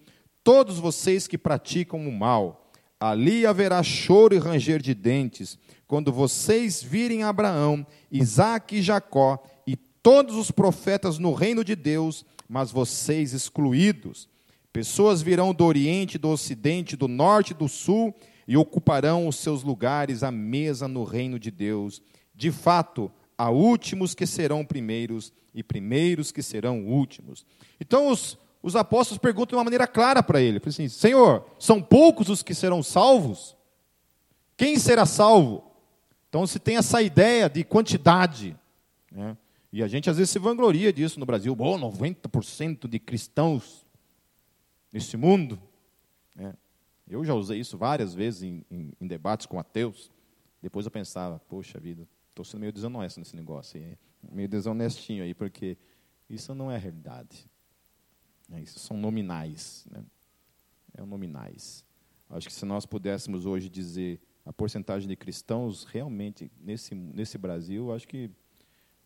[0.48, 2.72] todos vocês que praticam o mal.
[2.98, 9.76] Ali haverá choro e ranger de dentes, quando vocês virem Abraão, Isaque e Jacó e
[9.76, 14.30] todos os profetas no reino de Deus, mas vocês excluídos.
[14.72, 18.16] Pessoas virão do Oriente, do Ocidente, do Norte e do Sul
[18.48, 22.02] e ocuparão os seus lugares à mesa no reino de Deus.
[22.34, 27.46] De fato, há últimos que serão primeiros e primeiros que serão últimos.
[27.82, 32.28] Então, os, os apóstolos perguntam de uma maneira clara para ele: assim, Senhor, são poucos
[32.28, 33.56] os que serão salvos?
[34.58, 35.72] Quem será salvo?
[36.28, 38.58] Então se tem essa ideia de quantidade.
[39.10, 39.38] Né?
[39.72, 41.56] E a gente às vezes se vangloria disso no Brasil.
[41.56, 43.86] Bom, 90% de cristãos
[44.92, 45.58] nesse mundo.
[46.36, 46.54] Né?
[47.08, 50.12] Eu já usei isso várias vezes em, em, em, debates com ateus.
[50.62, 53.82] Depois eu pensava, poxa vida, estou sendo meio desonesto nesse negócio.
[54.30, 55.78] Meio desonestinho aí, porque
[56.30, 57.50] isso não é a realidade.
[58.52, 59.86] É, isso são nominais.
[59.90, 60.04] Né?
[60.96, 61.86] É nominais.
[62.30, 67.94] Acho que se nós pudéssemos hoje dizer a porcentagem de cristãos realmente nesse, nesse Brasil,
[67.94, 68.30] acho que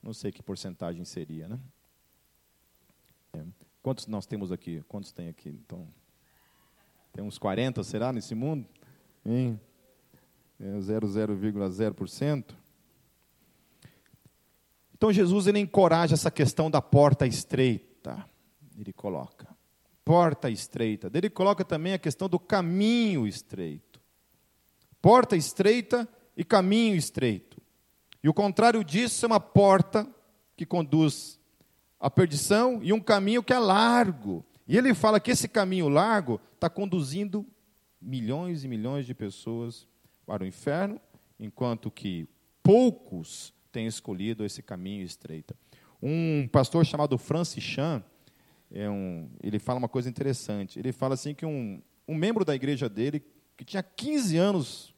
[0.01, 1.47] não sei que porcentagem seria.
[1.47, 1.60] Né?
[3.34, 3.43] É.
[3.82, 4.84] Quantos nós temos aqui?
[4.88, 5.49] Quantos tem aqui?
[5.49, 5.88] Então,
[7.13, 8.67] tem uns 40, será, nesse mundo?
[9.25, 9.60] Hein?
[10.60, 12.56] É 0,0%.
[14.93, 18.30] Então Jesus ele encoraja essa questão da porta estreita
[18.81, 19.47] ele coloca.
[20.03, 21.09] Porta estreita.
[21.13, 24.01] Ele coloca também a questão do caminho estreito.
[25.01, 27.61] Porta estreita e caminho estreito.
[28.23, 30.07] E o contrário disso é uma porta
[30.55, 31.39] que conduz
[31.99, 34.45] à perdição e um caminho que é largo.
[34.67, 37.45] E ele fala que esse caminho largo está conduzindo
[38.01, 39.87] milhões e milhões de pessoas
[40.25, 40.99] para o inferno,
[41.39, 42.27] enquanto que
[42.63, 45.55] poucos têm escolhido esse caminho estreito.
[46.01, 48.03] Um pastor chamado Francis Chan,
[48.71, 50.79] é um, ele fala uma coisa interessante.
[50.79, 53.23] Ele fala assim que um, um membro da igreja dele,
[53.57, 54.95] que tinha 15 anos,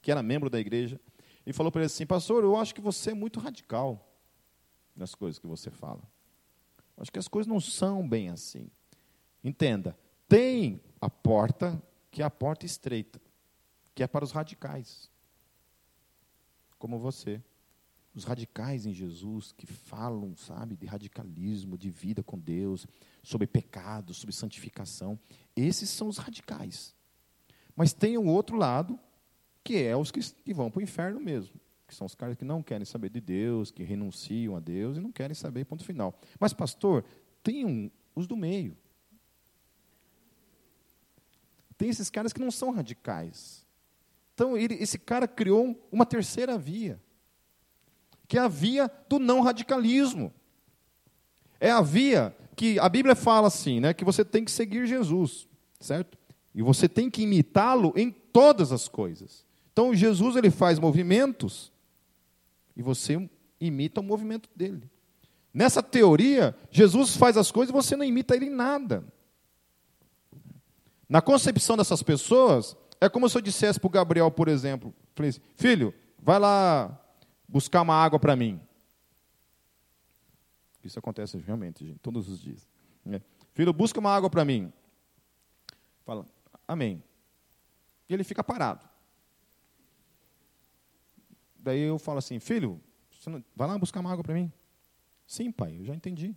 [0.00, 1.00] que era membro da igreja,
[1.44, 4.08] e falou para ele assim: Pastor, eu acho que você é muito radical
[4.94, 6.02] nas coisas que você fala.
[6.96, 8.70] Acho que as coisas não são bem assim.
[9.44, 13.20] Entenda, tem a porta, que é a porta estreita,
[13.94, 15.10] que é para os radicais.
[16.78, 17.42] como você.
[18.16, 22.86] Os radicais em Jesus que falam, sabe, de radicalismo, de vida com Deus,
[23.22, 25.20] sobre pecado, sobre santificação.
[25.54, 26.94] Esses são os radicais.
[27.76, 28.98] Mas tem o outro lado,
[29.62, 31.60] que é os que, que vão para o inferno mesmo.
[31.86, 35.00] Que são os caras que não querem saber de Deus, que renunciam a Deus e
[35.00, 36.18] não querem saber, ponto final.
[36.40, 37.04] Mas, pastor,
[37.42, 38.74] tem um, os do meio.
[41.76, 43.66] Tem esses caras que não são radicais.
[44.32, 46.98] Então, ele, esse cara criou uma terceira via
[48.28, 50.32] que é a via do não radicalismo.
[51.60, 55.46] É a via que a Bíblia fala assim, né, que você tem que seguir Jesus,
[55.78, 56.18] certo?
[56.54, 59.44] E você tem que imitá-lo em todas as coisas.
[59.72, 61.70] Então Jesus ele faz movimentos
[62.76, 63.28] e você
[63.60, 64.90] imita o movimento dele.
[65.52, 69.04] Nessa teoria, Jesus faz as coisas e você não imita ele em nada.
[71.08, 75.40] Na concepção dessas pessoas, é como se eu dissesse para o Gabriel, por exemplo, assim,
[75.54, 77.00] filho, vai lá
[77.48, 78.60] buscar uma água para mim.
[80.82, 82.68] Isso acontece realmente, gente, todos os dias.
[83.04, 83.20] Né?
[83.52, 84.72] Filho, busca uma água para mim.
[86.04, 86.24] Fala,
[86.66, 87.02] amém.
[88.08, 88.88] E ele fica parado.
[91.56, 92.80] Daí eu falo assim, filho,
[93.26, 94.52] não, vai lá buscar uma água para mim.
[95.26, 96.36] Sim, pai, eu já entendi.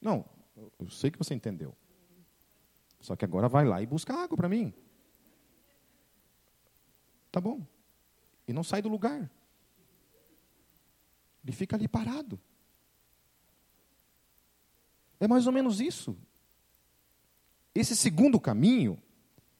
[0.00, 0.24] Não,
[0.56, 1.76] eu sei que você entendeu.
[3.00, 4.74] Só que agora vai lá e busca água para mim.
[7.30, 7.64] Tá bom.
[8.48, 9.30] E não sai do lugar.
[11.48, 12.38] Ele fica ali parado.
[15.18, 16.14] É mais ou menos isso.
[17.74, 19.02] Esse segundo caminho,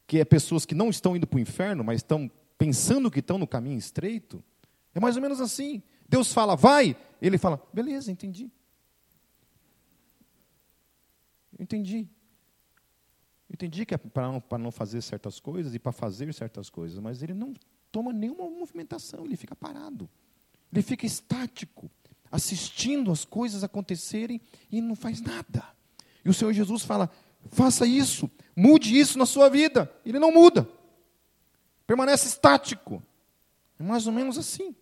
[0.07, 3.39] que é pessoas que não estão indo para o inferno, mas estão pensando que estão
[3.39, 4.45] no caminho estreito,
[4.95, 5.83] é mais ou menos assim.
[6.07, 8.51] Deus fala, vai, ele fala, beleza, entendi.
[11.59, 12.07] entendi.
[13.51, 16.99] entendi que é para não, para não fazer certas coisas e para fazer certas coisas,
[16.99, 17.55] mas ele não
[17.91, 20.07] toma nenhuma movimentação, ele fica parado.
[20.73, 21.91] Ele fica estático,
[22.31, 25.65] assistindo as coisas acontecerem e não faz nada.
[26.25, 27.11] E o Senhor Jesus fala:
[27.51, 29.91] faça isso, mude isso na sua vida.
[30.05, 30.69] Ele não muda,
[31.87, 33.03] permanece estático.
[33.79, 34.75] É mais ou menos assim.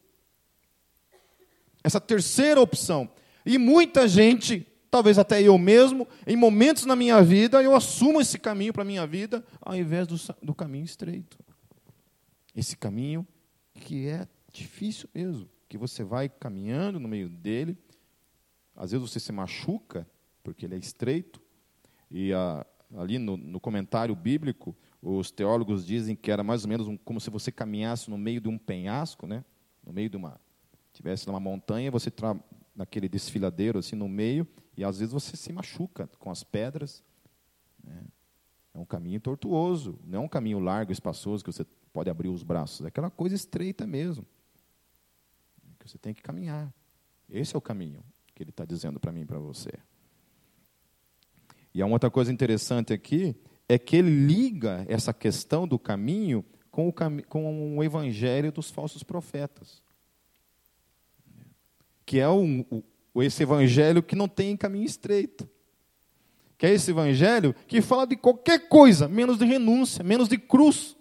[1.84, 3.08] Essa terceira opção.
[3.44, 8.38] E muita gente, talvez até eu mesmo, em momentos na minha vida, eu assumo esse
[8.38, 11.38] caminho para a minha vida, ao invés do, do caminho estreito.
[12.56, 13.24] Esse caminho
[13.74, 17.76] que é difícil mesmo que você vai caminhando no meio dele,
[18.74, 20.08] às vezes você se machuca,
[20.42, 21.40] porque ele é estreito,
[22.10, 22.64] e a,
[22.96, 27.20] ali no, no, comentário bíblico, os teólogos dizem que era mais ou menos um, como
[27.20, 29.44] se você caminhasse no meio de um penhasco, né?
[29.84, 30.40] no meio de uma.
[30.92, 32.38] tivesse numa montanha, você tra,
[32.74, 37.02] naquele desfiladeiro assim no meio, e às vezes você se machuca com as pedras.
[37.82, 38.04] Né?
[38.74, 42.42] É um caminho tortuoso, não é um caminho largo, espaçoso, que você pode abrir os
[42.42, 44.26] braços, é aquela coisa estreita mesmo.
[45.86, 46.72] Você tem que caminhar.
[47.30, 48.02] Esse é o caminho
[48.34, 49.70] que ele está dizendo para mim e para você.
[51.72, 53.36] E a outra coisa interessante aqui
[53.68, 58.70] é que ele liga essa questão do caminho com o, cam com o evangelho dos
[58.70, 59.82] falsos profetas.
[62.04, 65.48] Que é um, o, esse evangelho que não tem caminho estreito.
[66.58, 70.96] Que é esse evangelho que fala de qualquer coisa, menos de renúncia, menos de cruz.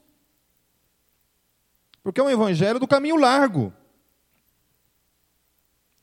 [2.03, 3.73] Porque é um evangelho do caminho largo.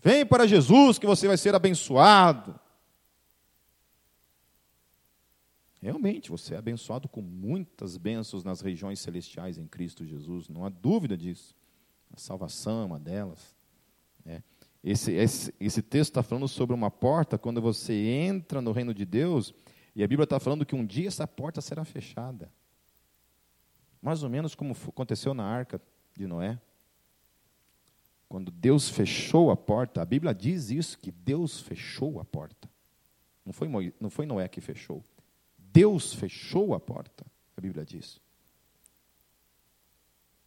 [0.02, 2.58] Vem para Jesus que você vai ser abençoado.
[5.80, 10.68] Realmente, você é abençoado com muitas bênçãos nas regiões celestiais em Cristo Jesus, não há
[10.68, 11.56] dúvida disso.
[12.12, 13.54] A salvação é uma delas.
[14.26, 14.42] É.
[14.82, 19.04] Esse, esse, esse texto está falando sobre uma porta quando você entra no reino de
[19.04, 19.54] Deus,
[19.94, 22.52] e a Bíblia está falando que um dia essa porta será fechada.
[24.00, 25.80] Mais ou menos como aconteceu na arca
[26.16, 26.60] de Noé.
[28.32, 32.66] Quando Deus fechou a porta, a Bíblia diz isso, que Deus fechou a porta.
[33.44, 35.04] Não foi, Moisés, não foi Noé que fechou.
[35.58, 38.18] Deus fechou a porta, a Bíblia diz.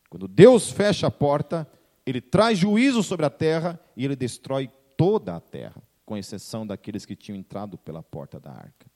[0.09, 1.69] Quando Deus fecha a porta,
[2.07, 4.67] ele traz juízo sobre a terra e ele destrói
[4.97, 8.87] toda a terra, com exceção daqueles que tinham entrado pela porta da arca.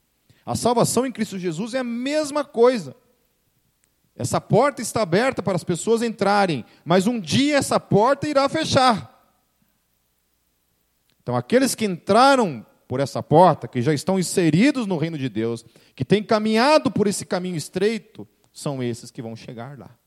[0.43, 2.95] A salvação em Cristo Jesus é a mesma coisa.
[4.19, 9.17] Essa porta está aberta para as pessoas entrarem, mas um dia essa porta irá fechar.
[11.23, 15.63] Então, aqueles que entraram por essa porta, que já estão inseridos no reino de Deus,
[15.95, 19.97] que têm caminhado por esse caminho estreito, são esses que vão chegar lá.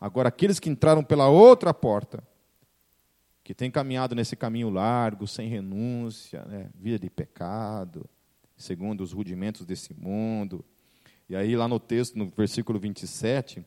[0.00, 2.22] Agora, aqueles que entraram pela outra porta,
[3.42, 8.08] que têm caminhado nesse caminho largo, sem renúncia, né, vida de pecado,
[8.56, 10.64] segundo os rudimentos desse mundo,
[11.28, 13.64] e aí, lá no texto, no versículo 27,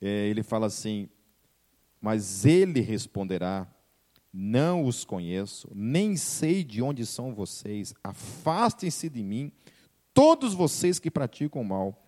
[0.00, 1.08] é, ele fala assim:
[2.00, 3.66] Mas ele responderá:
[4.32, 7.94] Não os conheço, nem sei de onde são vocês.
[8.02, 9.52] Afastem-se de mim,
[10.12, 12.02] todos vocês que praticam o mal.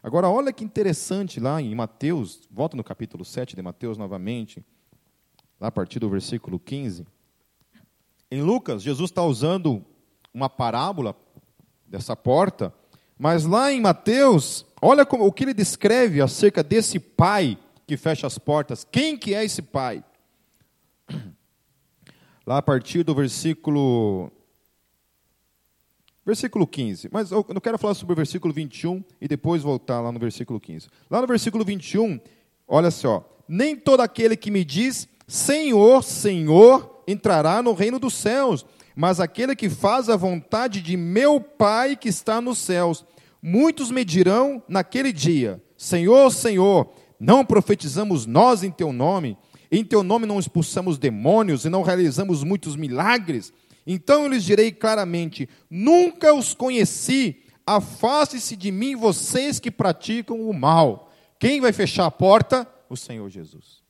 [0.00, 4.64] Agora, olha que interessante lá em Mateus, volta no capítulo 7 de Mateus novamente,
[5.58, 7.04] lá a partir do versículo 15.
[8.30, 9.84] Em Lucas, Jesus está usando
[10.36, 11.16] uma parábola
[11.86, 12.70] dessa porta,
[13.18, 18.26] mas lá em Mateus, olha como, o que ele descreve acerca desse pai que fecha
[18.26, 18.86] as portas.
[18.92, 20.04] Quem que é esse pai?
[22.46, 24.30] Lá a partir do versículo
[26.24, 27.08] Versículo 15.
[27.12, 30.58] Mas eu não quero falar sobre o versículo 21 e depois voltar lá no versículo
[30.58, 30.88] 15.
[31.08, 32.20] Lá no versículo 21,
[32.66, 33.24] olha só.
[33.48, 38.66] Nem todo aquele que me diz Senhor, Senhor, entrará no reino dos céus,
[38.96, 43.04] mas aquele que faz a vontade de meu Pai que está nos céus.
[43.42, 49.36] Muitos me dirão naquele dia: Senhor, Senhor, não profetizamos nós em teu nome?
[49.70, 53.52] Em teu nome não expulsamos demônios e não realizamos muitos milagres?
[53.86, 60.54] Então eu lhes direi claramente: nunca os conheci, afaste-se de mim, vocês que praticam o
[60.54, 61.12] mal.
[61.38, 62.66] Quem vai fechar a porta?
[62.88, 63.84] O Senhor Jesus.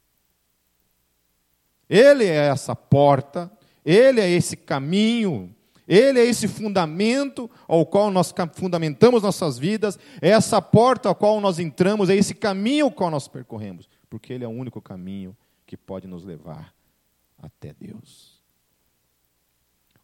[1.88, 3.48] Ele é essa porta,
[3.86, 5.54] ele é esse caminho,
[5.86, 11.40] ele é esse fundamento ao qual nós fundamentamos nossas vidas, é essa porta ao qual
[11.40, 15.36] nós entramos, é esse caminho ao qual nós percorremos, porque ele é o único caminho
[15.64, 16.74] que pode nos levar
[17.38, 18.42] até Deus.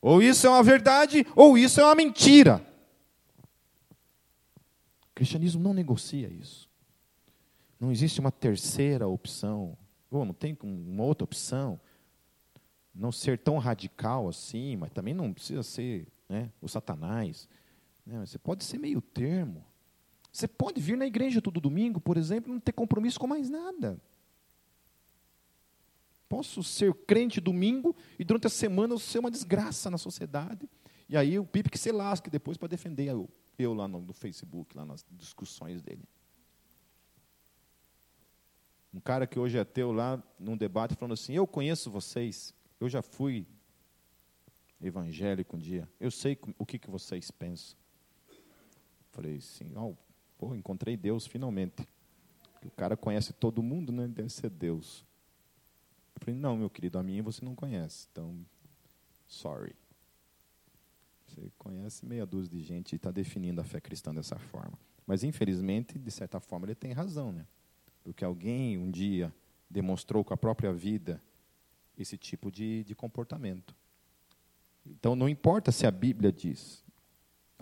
[0.00, 2.64] Ou isso é uma verdade, ou isso é uma mentira.
[5.10, 6.68] O cristianismo não negocia isso.
[7.78, 9.76] Não existe uma terceira opção.
[10.10, 11.80] Ou não tem uma outra opção.
[12.94, 17.48] Não ser tão radical assim, mas também não precisa ser né, o Satanás.
[18.04, 19.64] Né, você pode ser meio termo.
[20.32, 23.50] Você pode vir na igreja todo domingo, por exemplo, e não ter compromisso com mais
[23.50, 24.00] nada.
[26.28, 30.68] Posso ser crente domingo e durante a semana eu ser uma desgraça na sociedade.
[31.06, 33.28] E aí o Pipe que se lasque depois para defender eu,
[33.58, 36.04] eu lá no, no Facebook, lá nas discussões dele.
[38.94, 42.88] Um cara que hoje é ateu lá num debate falando assim: Eu conheço vocês, eu
[42.88, 43.46] já fui
[44.80, 47.76] evangélico um dia, eu sei o que, que vocês pensam.
[49.12, 49.94] Falei assim: oh,
[50.36, 51.86] pô, encontrei Deus finalmente.
[52.64, 54.08] O cara conhece todo mundo, né?
[54.08, 55.04] Deve ser Deus.
[56.14, 58.36] Eu falei, não, meu querido, a minha você não conhece, então,
[59.26, 59.74] sorry.
[61.26, 64.78] Você conhece meia dúzia de gente e está definindo a fé cristã dessa forma.
[65.06, 67.46] Mas, infelizmente, de certa forma, ele tem razão, né?
[68.04, 69.34] Porque alguém um dia
[69.68, 71.20] demonstrou com a própria vida
[71.98, 73.74] esse tipo de, de comportamento.
[74.84, 76.82] Então, não importa se a Bíblia diz,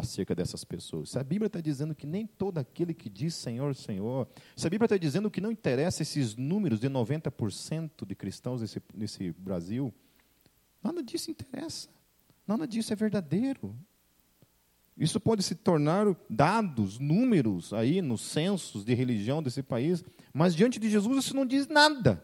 [0.01, 1.11] acerca dessas pessoas.
[1.11, 4.71] Se a Bíblia está dizendo que nem todo aquele que diz Senhor, Senhor, se a
[4.71, 9.93] Bíblia está dizendo que não interessa esses números de 90% de cristãos nesse, nesse Brasil,
[10.83, 11.89] nada disso interessa.
[12.47, 13.77] Nada disso é verdadeiro.
[14.97, 20.79] Isso pode se tornar dados, números aí nos censos de religião desse país, mas diante
[20.79, 22.23] de Jesus isso não diz nada.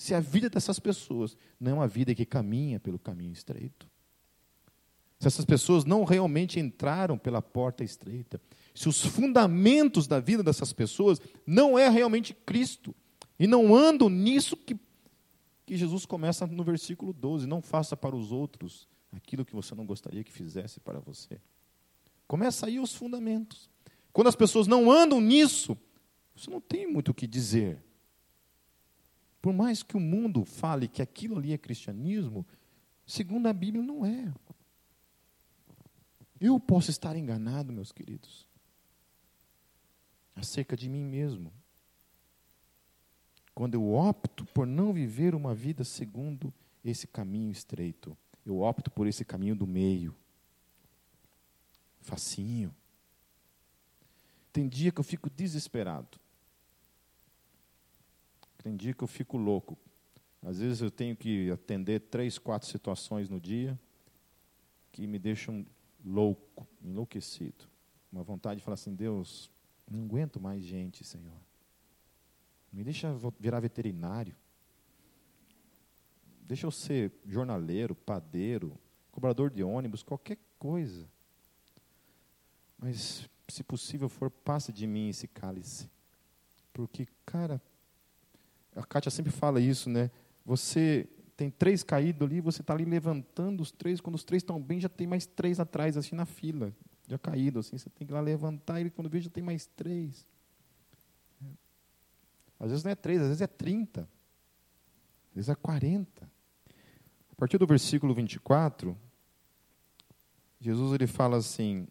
[0.00, 3.86] Se a vida dessas pessoas não é uma vida que caminha pelo caminho estreito
[5.20, 8.40] se essas pessoas não realmente entraram pela porta estreita,
[8.74, 12.94] se os fundamentos da vida dessas pessoas não é realmente Cristo,
[13.38, 14.78] e não andam nisso que,
[15.66, 19.84] que Jesus começa no versículo 12: não faça para os outros aquilo que você não
[19.84, 21.38] gostaria que fizesse para você.
[22.26, 23.68] Começa aí os fundamentos.
[24.14, 25.76] Quando as pessoas não andam nisso,
[26.34, 27.84] você não tem muito o que dizer.
[29.40, 32.46] Por mais que o mundo fale que aquilo ali é cristianismo,
[33.06, 34.32] segundo a Bíblia, não é.
[36.38, 38.46] Eu posso estar enganado, meus queridos,
[40.34, 41.52] acerca de mim mesmo.
[43.54, 46.52] Quando eu opto por não viver uma vida segundo
[46.84, 50.14] esse caminho estreito, eu opto por esse caminho do meio.
[52.00, 52.74] Facinho.
[54.52, 56.19] Tem dia que eu fico desesperado.
[58.62, 59.76] Tem dia que eu fico louco.
[60.42, 63.78] Às vezes eu tenho que atender três, quatro situações no dia
[64.92, 65.64] que me deixam
[66.04, 67.64] louco, enlouquecido.
[68.12, 69.50] Uma vontade de falar assim: Deus,
[69.90, 71.40] não aguento mais gente, Senhor.
[72.72, 74.36] Me deixa virar veterinário.
[76.42, 78.78] Deixa eu ser jornaleiro, padeiro,
[79.10, 81.08] cobrador de ônibus, qualquer coisa.
[82.78, 85.88] Mas, se possível for, passa de mim esse cálice.
[86.72, 87.60] Porque, cara,
[88.74, 90.10] a Kátia sempre fala isso, né?
[90.44, 94.60] Você tem três caídos ali, você está ali levantando os três, quando os três estão
[94.60, 96.72] bem, já tem mais três atrás, assim, na fila,
[97.08, 99.66] já caído, assim, você tem que ir lá levantar, e quando vê, já tem mais
[99.66, 100.26] três.
[102.58, 104.02] Às vezes não é três, às vezes é trinta.
[105.30, 106.30] Às vezes é quarenta.
[107.32, 108.94] A partir do versículo 24,
[110.60, 111.88] Jesus ele fala assim.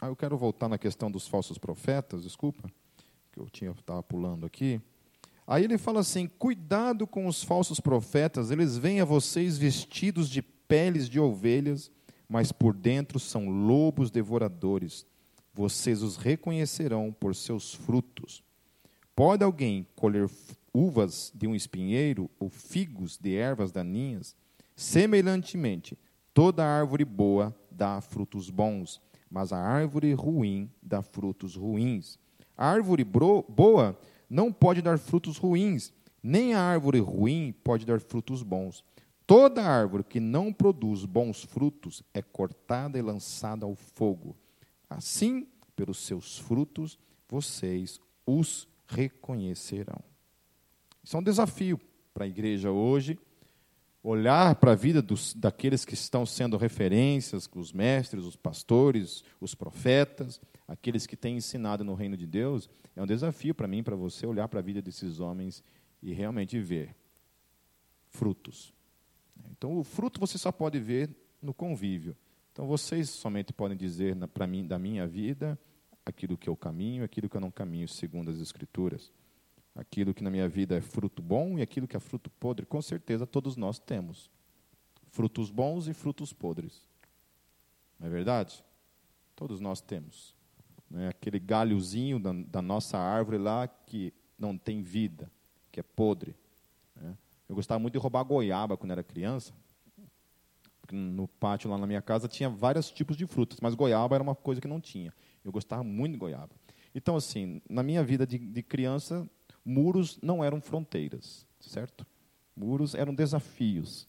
[0.00, 2.72] Ah, eu quero voltar na questão dos falsos profetas, desculpa,
[3.30, 4.80] que eu tinha estava pulando aqui.
[5.46, 10.42] Aí ele fala assim: cuidado com os falsos profetas, eles vêm a vocês vestidos de
[10.42, 11.90] peles de ovelhas,
[12.28, 15.06] mas por dentro são lobos devoradores.
[15.52, 18.42] Vocês os reconhecerão por seus frutos.
[19.14, 20.30] Pode alguém colher
[20.72, 24.34] uvas de um espinheiro ou figos de ervas daninhas?
[24.74, 25.98] Semelhantemente,
[26.32, 32.18] toda árvore boa dá frutos bons, mas a árvore ruim dá frutos ruins.
[32.56, 33.98] A árvore boa
[34.32, 38.82] não pode dar frutos ruins, nem a árvore ruim pode dar frutos bons.
[39.26, 44.34] Toda árvore que não produz bons frutos é cortada e lançada ao fogo.
[44.88, 50.00] Assim, pelos seus frutos, vocês os reconhecerão.
[51.04, 51.78] Isso é um desafio
[52.14, 53.18] para a igreja hoje,
[54.02, 59.54] olhar para a vida dos, daqueles que estão sendo referências, os mestres, os pastores, os
[59.54, 63.96] profetas, aqueles que têm ensinado no reino de Deus, é um desafio para mim, para
[63.96, 65.62] você, olhar para a vida desses homens
[66.02, 66.94] e realmente ver
[68.08, 68.74] frutos.
[69.50, 71.08] Então, o fruto você só pode ver
[71.40, 72.16] no convívio.
[72.52, 75.58] Então, vocês somente podem dizer para mim da minha vida
[76.04, 79.10] aquilo que eu caminho, aquilo que eu não caminho segundo as Escrituras.
[79.74, 82.82] Aquilo que na minha vida é fruto bom e aquilo que é fruto podre, com
[82.82, 84.30] certeza todos nós temos.
[85.10, 86.86] Frutos bons e frutos podres.
[87.98, 88.62] Não é verdade?
[89.34, 90.34] Todos nós temos
[90.92, 95.30] né, aquele galhozinho da, da, nossa árvore lá que não tem vida,
[95.70, 96.36] que é podre.
[96.94, 97.16] Né.
[97.48, 99.54] Eu gostava muito de roubar goiaba quando era criança.
[100.90, 104.34] No pátio lá na minha casa tinha vários tipos de frutas, mas goiaba era uma
[104.34, 105.14] coisa que não tinha.
[105.42, 106.50] Eu gostava muito de goiaba.
[106.94, 109.26] Então, assim, na minha vida de, de criança,
[109.64, 112.06] muros não eram fronteiras, certo?
[112.56, 114.08] Muros eram desafios.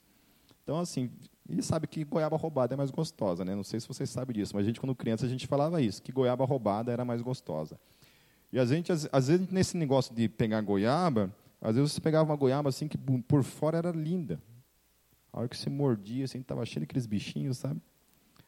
[0.64, 1.12] Então, assim,
[1.49, 3.54] e sabe que goiaba roubada é mais gostosa, né?
[3.54, 6.01] Não sei se vocês sabem disso, mas a gente, quando criança, a gente falava isso,
[6.01, 7.80] que goiaba roubada era mais gostosa.
[8.51, 12.36] E a gente, às, vezes, nesse negócio de pegar goiaba, às vezes você pegava uma
[12.36, 14.41] goiaba assim que por fora era linda.
[15.32, 17.82] A hora que você mordia, assim, estava cheio daqueles bichinhos, sabe?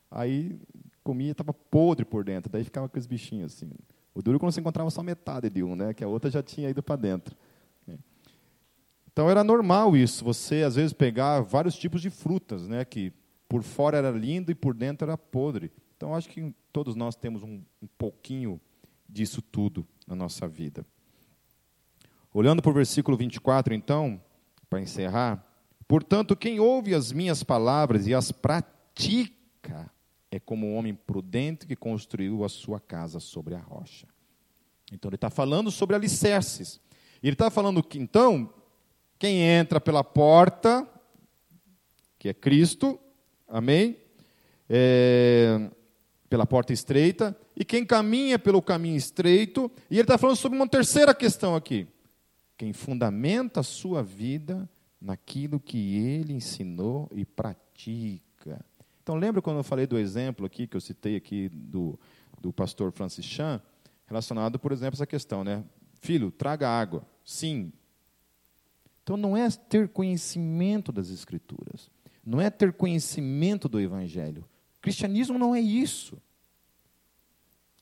[0.09, 0.59] Aí
[1.03, 3.71] comia estava podre por dentro, daí ficava aqueles bichinhos assim.
[4.15, 5.93] O duro é quando você encontrava só metade de um, né?
[5.93, 7.35] Que a outra já tinha ido para dentro.
[9.15, 13.13] Então era normal isso, você às vezes pegar vários tipos de frutas, né, que
[13.47, 15.71] por fora era lindo e por dentro era podre.
[15.95, 18.59] Então acho que todos nós temos um, um pouquinho
[19.07, 20.85] disso tudo na nossa vida.
[22.33, 24.21] Olhando para o versículo 24, então,
[24.69, 25.47] para encerrar,
[25.87, 29.89] portanto, quem ouve as minhas palavras e as pratica
[30.35, 34.05] é como um homem prudente que construiu a sua casa sobre a rocha.
[34.91, 36.81] Então ele está falando sobre alicerces.
[37.23, 38.53] Ele está falando que, então,
[39.17, 40.87] quem entra pela porta,
[42.19, 42.99] que é Cristo,
[43.47, 43.97] amém?
[44.69, 45.71] É,
[46.29, 50.67] pela porta estreita, e quem caminha pelo caminho estreito, e ele está falando sobre uma
[50.67, 51.87] terceira questão aqui.
[52.57, 54.69] Quem fundamenta a sua vida
[54.99, 58.34] naquilo que ele ensinou e pratica.
[59.05, 61.99] Então, lembra quando eu falei do exemplo aqui, que eu citei aqui do,
[62.41, 63.61] do pastor Francis Chan,
[64.07, 65.63] relacionado, por exemplo, a essa questão, né?
[66.01, 67.05] Filho, traga água.
[67.23, 67.71] Sim,
[69.03, 71.91] então não é ter conhecimento das Escrituras,
[72.25, 74.41] não é ter conhecimento do Evangelho.
[74.79, 76.15] O cristianismo não é isso.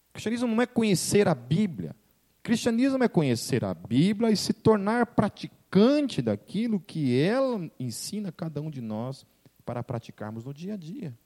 [0.09, 1.95] O cristianismo não é conhecer a Bíblia.
[2.41, 8.33] O cristianismo é conhecer a Bíblia e se tornar praticante daquilo que ela ensina a
[8.33, 9.25] cada um de nós
[9.65, 11.17] para praticarmos no dia a dia.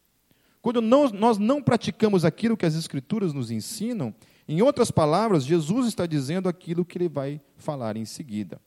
[0.62, 4.14] Quando não, nós não praticamos aquilo que as Escrituras nos ensinam,
[4.48, 8.60] em outras palavras, Jesus está dizendo aquilo que ele vai falar em seguida.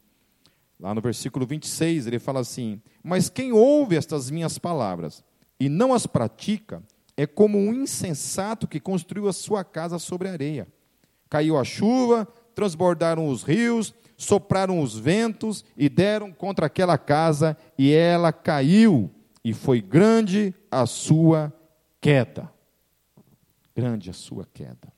[0.78, 5.22] Lá no versículo 26, ele fala assim: Mas quem ouve estas minhas palavras
[5.58, 6.82] e não as pratica,
[7.16, 10.66] é como um insensato que construiu a sua casa sobre areia.
[11.28, 17.92] Caiu a chuva, transbordaram os rios, sopraram os ventos e deram contra aquela casa, e
[17.92, 19.10] ela caiu,
[19.44, 21.52] e foi grande a sua
[22.00, 22.52] queda.
[23.74, 24.92] Grande a sua queda.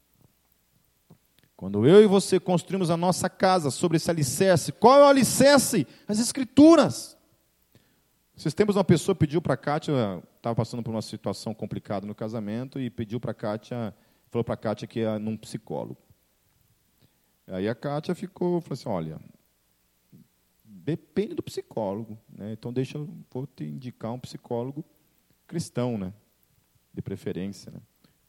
[1.57, 5.86] Quando eu e você construímos a nossa casa sobre esse alicerce, qual é o alicerce?
[6.09, 7.16] As Escrituras.
[8.36, 9.93] Esses tempos uma pessoa pediu para a Kátia,
[10.36, 13.95] estava passando por uma situação complicada no casamento, e pediu para a Kátia,
[14.28, 15.99] falou para a Kátia que ia num psicólogo.
[17.47, 19.20] Aí a Kátia ficou, falou assim, olha,
[20.85, 22.53] depende do psicólogo, né?
[22.53, 24.85] então deixa eu vou te indicar um psicólogo
[25.47, 26.12] cristão, né?
[26.93, 27.70] de preferência.
[27.70, 27.80] Né?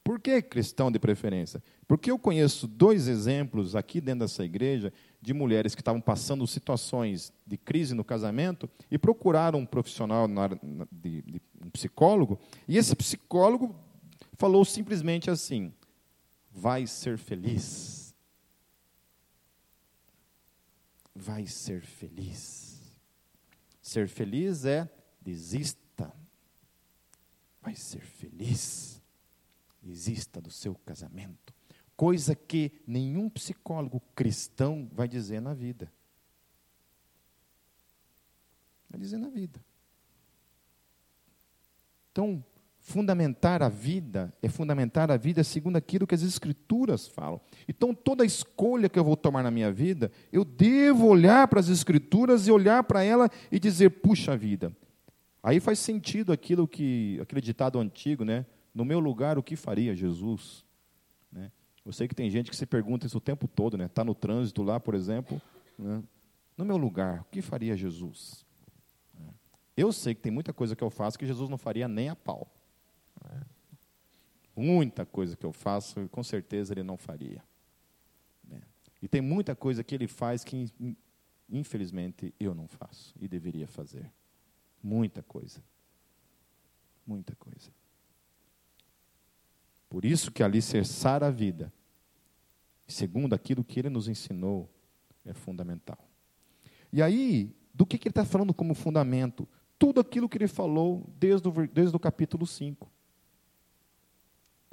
[0.04, 1.64] Por que cristão de preferência?
[1.88, 4.92] Porque eu conheço dois exemplos aqui dentro dessa igreja
[5.22, 10.28] de mulheres que estavam passando situações de crise no casamento e procuraram um profissional
[10.92, 12.38] de, de um psicólogo,
[12.68, 13.74] e esse psicólogo
[14.34, 15.72] falou simplesmente assim:
[16.52, 18.03] vai ser feliz.
[21.16, 22.82] Vai ser feliz.
[23.82, 24.90] Ser feliz é
[25.22, 26.14] desista.
[27.62, 29.02] Vai ser feliz.
[29.82, 31.54] Desista do seu casamento.
[31.96, 35.92] Coisa que nenhum psicólogo cristão vai dizer na vida.
[38.90, 39.64] Vai dizer na vida.
[42.12, 42.44] Então,
[42.84, 47.40] fundamentar a vida é fundamentar a vida segundo aquilo que as Escrituras falam.
[47.68, 51.70] Então, toda escolha que eu vou tomar na minha vida, eu devo olhar para as
[51.70, 54.76] Escrituras e olhar para ela e dizer: puxa vida.
[55.42, 58.46] Aí faz sentido aquilo que, aquele ditado antigo, né?
[58.76, 60.66] No meu lugar, o que faria Jesus?
[61.32, 61.52] Né?
[61.86, 63.86] Eu sei que tem gente que se pergunta isso o tempo todo, né?
[63.86, 65.42] Está no trânsito lá, por exemplo.
[65.80, 66.04] Né?
[66.58, 68.46] No meu lugar, o que faria Jesus?
[69.76, 72.16] Eu sei que tem muita coisa que eu faço que Jesus não faria nem a
[72.16, 72.48] pau.
[74.56, 77.44] Muita coisa que eu faço, com certeza ele não faria.
[78.48, 78.62] Né?
[79.02, 80.72] E tem muita coisa que ele faz que,
[81.50, 84.12] infelizmente, eu não faço e deveria fazer.
[84.82, 85.64] Muita coisa.
[87.06, 87.72] Muita coisa.
[89.90, 91.74] Por isso que alicerçar a vida,
[92.88, 94.70] segundo aquilo que ele nos ensinou,
[95.26, 95.98] é fundamental.
[96.92, 99.48] E aí, do que, que ele está falando como fundamento?
[99.80, 102.93] Tudo aquilo que ele falou desde o, desde o capítulo 5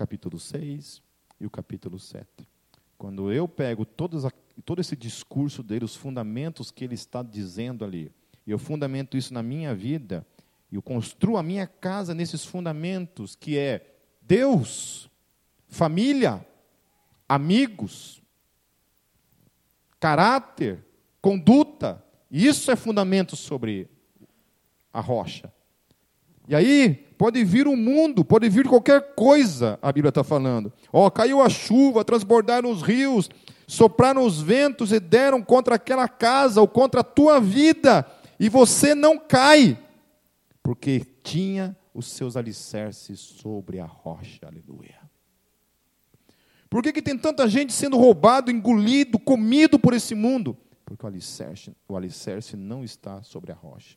[0.01, 1.03] capítulo 6
[1.39, 2.27] e o capítulo 7.
[2.97, 4.25] Quando eu pego todos,
[4.65, 8.11] todo esse discurso dele, os fundamentos que ele está dizendo ali,
[8.47, 10.27] e eu fundamento isso na minha vida,
[10.73, 15.11] e eu construo a minha casa nesses fundamentos, que é Deus,
[15.69, 16.47] família,
[17.29, 18.23] amigos,
[19.99, 20.83] caráter,
[21.21, 23.87] conduta, isso é fundamento sobre
[24.91, 25.53] a rocha.
[26.51, 30.73] E aí, pode vir o um mundo, pode vir qualquer coisa, a Bíblia está falando.
[30.93, 33.31] Ó, caiu a chuva, transbordaram os rios,
[33.69, 38.05] sopraram os ventos e deram contra aquela casa ou contra a tua vida,
[38.41, 39.79] e você não cai,
[40.61, 44.45] porque tinha os seus alicerces sobre a rocha.
[44.45, 44.99] Aleluia.
[46.69, 50.57] Por que, que tem tanta gente sendo roubado, engolido, comido por esse mundo?
[50.85, 53.97] Porque o alicerce, o alicerce não está sobre a rocha.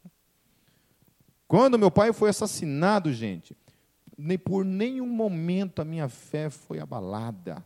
[1.53, 3.55] Quando meu pai foi assassinado, gente,
[4.17, 7.63] nem por nenhum momento a minha fé foi abalada.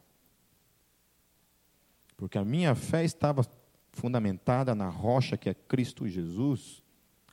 [2.18, 3.48] Porque a minha fé estava
[3.94, 6.84] fundamentada na rocha que é Cristo Jesus.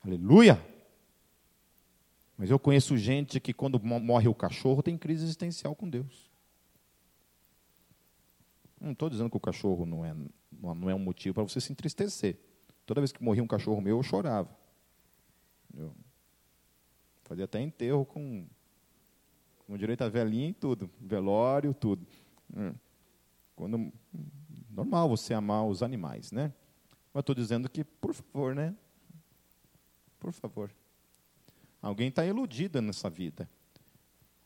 [0.00, 0.64] Aleluia!
[2.38, 6.30] Mas eu conheço gente que, quando morre o cachorro, tem crise existencial com Deus.
[8.80, 10.14] Não estou dizendo que o cachorro não é,
[10.52, 12.38] não é um motivo para você se entristecer.
[12.86, 14.56] Toda vez que morria um cachorro meu, eu chorava.
[15.76, 15.92] Eu,
[17.24, 18.46] Fazia até enterro com,
[19.66, 22.06] com direito a velhinha e tudo, velório, tudo.
[22.56, 22.74] Hum.
[23.56, 23.92] Quando,
[24.70, 26.52] normal você amar os animais, né?
[27.12, 28.74] Mas estou dizendo que, por favor, né?
[30.18, 30.70] Por favor.
[31.80, 33.48] Alguém está iludida nessa vida.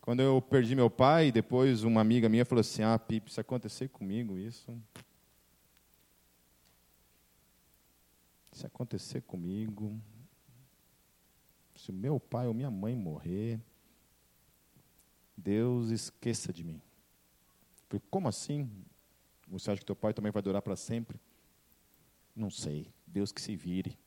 [0.00, 3.88] Quando eu perdi meu pai, depois uma amiga minha falou assim: Ah, Pipe, se acontecer
[3.88, 4.76] comigo isso.
[8.52, 10.00] Se acontecer comigo,
[11.88, 13.58] se meu pai ou minha mãe morrer,
[15.34, 16.82] Deus esqueça de mim.
[17.88, 18.70] falei, como assim?
[19.46, 21.18] Você acha que teu pai também vai durar para sempre?
[22.36, 22.92] Não sei.
[23.06, 23.98] Deus que se vire.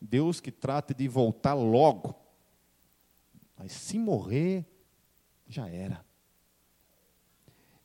[0.00, 2.16] Deus que trate de voltar logo.
[3.56, 4.66] Mas se morrer,
[5.46, 6.04] já era.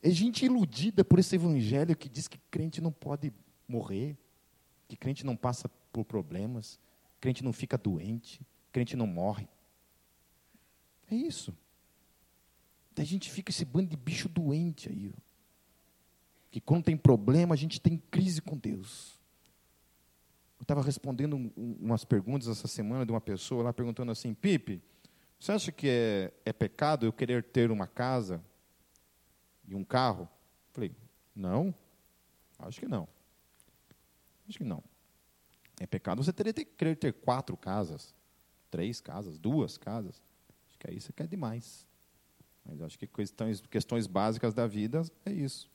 [0.02, 3.32] É gente iludida por esse evangelho que diz que crente não pode
[3.68, 4.18] morrer,
[4.88, 6.78] que crente não passa por problemas,
[7.22, 8.42] crente não fica doente,
[8.72, 9.48] crente não morre.
[11.10, 11.56] É isso.
[12.98, 15.14] A gente fica esse bando de bicho doente aí.
[16.52, 19.18] Que quando tem problema, a gente tem crise com Deus.
[20.60, 24.82] Eu estava respondendo um, umas perguntas essa semana de uma pessoa lá perguntando assim: Pipe,
[25.40, 28.44] você acha que é, é pecado eu querer ter uma casa
[29.68, 30.28] e um carro?
[30.72, 30.94] Falei:
[31.36, 31.74] não,
[32.60, 33.08] acho que não.
[34.48, 34.84] Acho que não.
[35.80, 38.14] É pecado você teria que querer ter quatro casas,
[38.72, 40.22] três casas, duas casas.
[40.70, 41.86] Acho que aí você quer demais.
[42.66, 45.70] Mas acho que questões, questões básicas da vida é isso.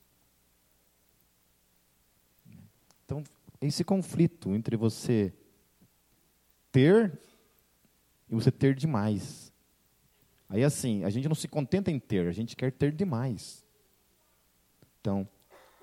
[3.04, 3.22] Então,
[3.60, 5.32] esse conflito entre você
[6.72, 7.18] ter
[8.28, 9.52] e você ter demais.
[10.48, 13.64] Aí assim, a gente não se contenta em ter, a gente quer ter demais.
[15.00, 15.28] Então,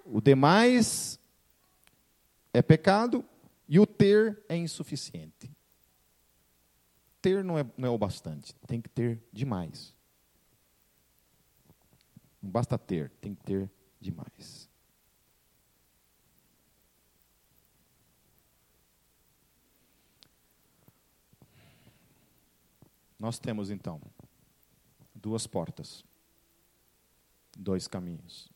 [0.05, 1.19] o demais
[2.53, 3.23] é pecado
[3.67, 5.51] e o ter é insuficiente.
[7.21, 9.93] Ter não é, não é o bastante, tem que ter demais.
[12.41, 14.69] Não basta ter, tem que ter demais.
[23.19, 23.99] Nós temos então
[25.13, 26.05] duas portas,
[27.57, 28.49] dois caminhos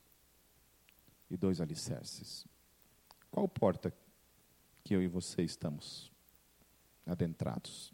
[1.29, 2.45] e dois alicerces.
[3.31, 3.91] Qual porta
[4.83, 6.11] que eu e você estamos
[7.05, 7.93] adentrados?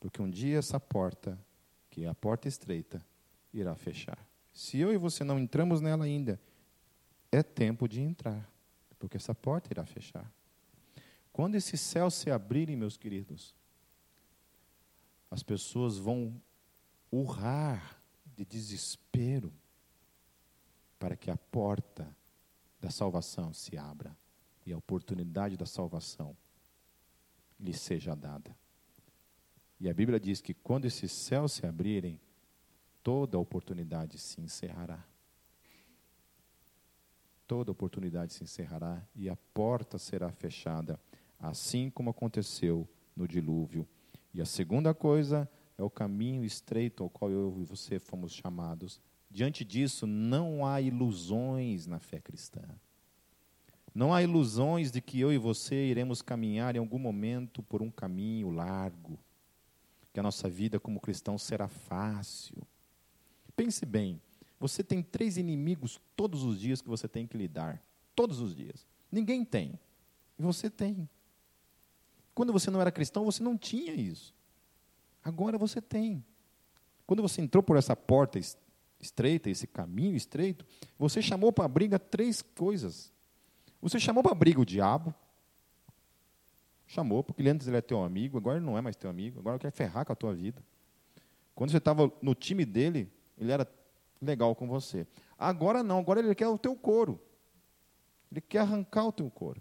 [0.00, 1.38] Porque um dia essa porta,
[1.90, 3.04] que é a porta estreita,
[3.52, 4.18] irá fechar.
[4.52, 6.40] Se eu e você não entramos nela ainda,
[7.30, 8.50] é tempo de entrar,
[8.98, 10.30] porque essa porta irá fechar.
[11.32, 13.54] Quando esse céu se abrirem, meus queridos,
[15.30, 16.40] as pessoas vão
[17.10, 18.02] urrar
[18.34, 19.52] de desespero
[20.98, 22.14] para que a porta
[22.80, 24.16] da salvação se abra
[24.64, 26.36] e a oportunidade da salvação
[27.58, 28.54] lhe seja dada.
[29.80, 32.20] E a Bíblia diz que quando esses céus se abrirem,
[33.02, 35.04] toda oportunidade se encerrará.
[37.46, 40.98] Toda oportunidade se encerrará e a porta será fechada,
[41.38, 43.86] assim como aconteceu no dilúvio.
[44.32, 49.00] E a segunda coisa é o caminho estreito ao qual eu e você fomos chamados.
[49.30, 52.62] Diante disso, não há ilusões na fé cristã.
[53.94, 57.90] Não há ilusões de que eu e você iremos caminhar em algum momento por um
[57.90, 59.18] caminho largo,
[60.12, 62.56] que a nossa vida como cristão será fácil.
[63.54, 64.20] Pense bem,
[64.58, 67.82] você tem três inimigos todos os dias que você tem que lidar.
[68.14, 68.86] Todos os dias.
[69.10, 69.78] Ninguém tem.
[70.38, 71.08] E você tem.
[72.34, 74.32] Quando você não era cristão, você não tinha isso.
[75.24, 76.24] Agora você tem.
[77.06, 78.38] Quando você entrou por essa porta
[79.00, 80.64] estreita, esse caminho estreito,
[80.98, 83.12] você chamou para a briga três coisas.
[83.82, 85.12] Você chamou para briga o diabo.
[86.86, 89.56] Chamou, porque antes ele é teu amigo, agora ele não é mais teu amigo, agora
[89.56, 90.62] ele quer ferrar com a tua vida.
[91.54, 93.66] Quando você estava no time dele, ele era
[94.20, 95.06] legal com você.
[95.36, 97.20] Agora não, agora ele quer o teu couro.
[98.30, 99.60] Ele quer arrancar o teu couro.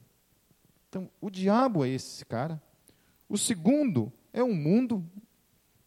[0.87, 2.61] Então, o diabo é esse cara.
[3.27, 5.03] O segundo é um mundo.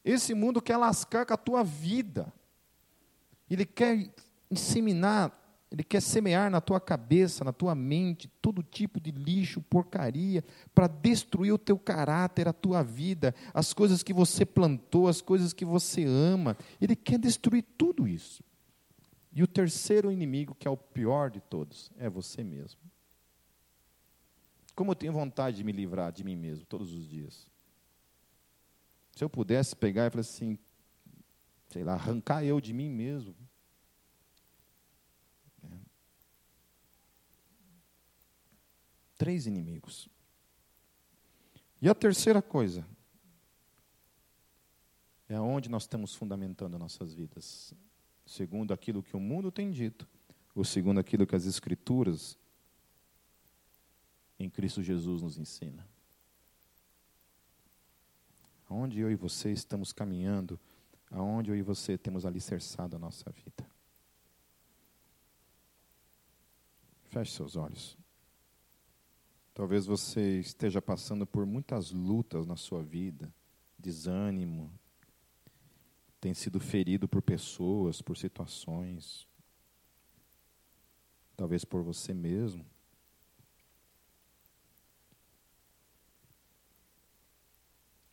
[0.04, 2.32] Esse mundo quer lascar com a tua vida.
[3.48, 4.10] Ele quer
[4.50, 5.32] inseminar,
[5.74, 10.86] ele quer semear na tua cabeça, na tua mente, todo tipo de lixo, porcaria, para
[10.86, 15.64] destruir o teu caráter, a tua vida, as coisas que você plantou, as coisas que
[15.64, 16.56] você ama.
[16.80, 18.44] Ele quer destruir tudo isso.
[19.32, 22.80] E o terceiro inimigo, que é o pior de todos, é você mesmo.
[24.76, 27.48] Como eu tenho vontade de me livrar de mim mesmo todos os dias.
[29.10, 30.56] Se eu pudesse pegar e falar assim,
[31.66, 33.34] sei lá, arrancar eu de mim mesmo.
[39.24, 40.06] Três inimigos.
[41.80, 42.86] E a terceira coisa
[45.26, 47.72] é onde nós estamos fundamentando nossas vidas,
[48.26, 50.06] segundo aquilo que o mundo tem dito,
[50.54, 52.38] ou segundo aquilo que as Escrituras
[54.38, 55.88] em Cristo Jesus nos ensina.
[58.68, 60.60] Aonde eu e você estamos caminhando,
[61.10, 63.66] aonde eu e você temos alicerçado a nossa vida.
[67.04, 68.03] Feche seus olhos.
[69.54, 73.32] Talvez você esteja passando por muitas lutas na sua vida,
[73.78, 74.72] desânimo,
[76.20, 79.28] tem sido ferido por pessoas, por situações,
[81.36, 82.66] talvez por você mesmo.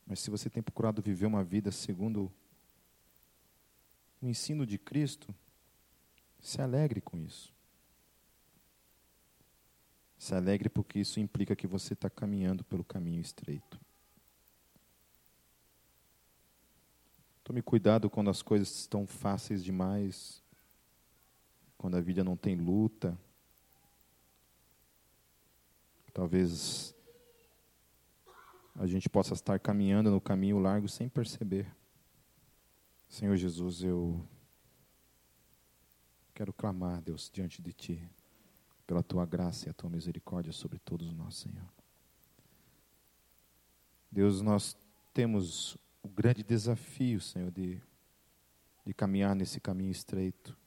[0.05, 2.31] Mas se você tem procurado viver uma vida segundo
[4.21, 5.33] o ensino de Cristo,
[6.39, 7.51] se alegre com isso.
[10.21, 13.81] Se alegre porque isso implica que você está caminhando pelo caminho estreito.
[17.43, 20.43] Tome cuidado quando as coisas estão fáceis demais,
[21.75, 23.17] quando a vida não tem luta.
[26.13, 26.93] Talvez
[28.75, 31.65] a gente possa estar caminhando no caminho largo sem perceber.
[33.09, 34.23] Senhor Jesus, eu
[36.35, 38.09] quero clamar, Deus, diante de Ti,
[38.91, 41.65] pela Tua graça e a Tua misericórdia sobre todos nós, Senhor.
[44.11, 44.75] Deus, nós
[45.13, 47.81] temos o grande desafio, Senhor, de,
[48.85, 50.57] de caminhar nesse caminho estreito,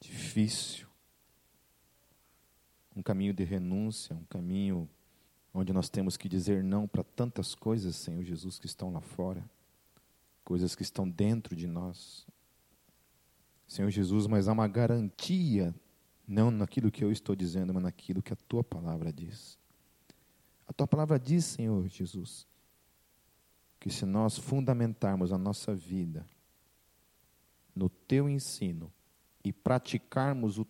[0.00, 0.88] difícil,
[2.96, 4.90] um caminho de renúncia, um caminho
[5.54, 9.48] onde nós temos que dizer não para tantas coisas, Senhor Jesus, que estão lá fora.
[10.44, 12.26] coisas que estão dentro de nós.
[13.68, 15.72] Senhor Jesus, mas há uma garantia,
[16.28, 19.58] não naquilo que eu estou dizendo, mas naquilo que a tua palavra diz.
[20.66, 22.46] A tua palavra diz, Senhor Jesus,
[23.80, 26.26] que se nós fundamentarmos a nossa vida
[27.74, 28.92] no teu ensino
[29.42, 30.66] e praticarmos o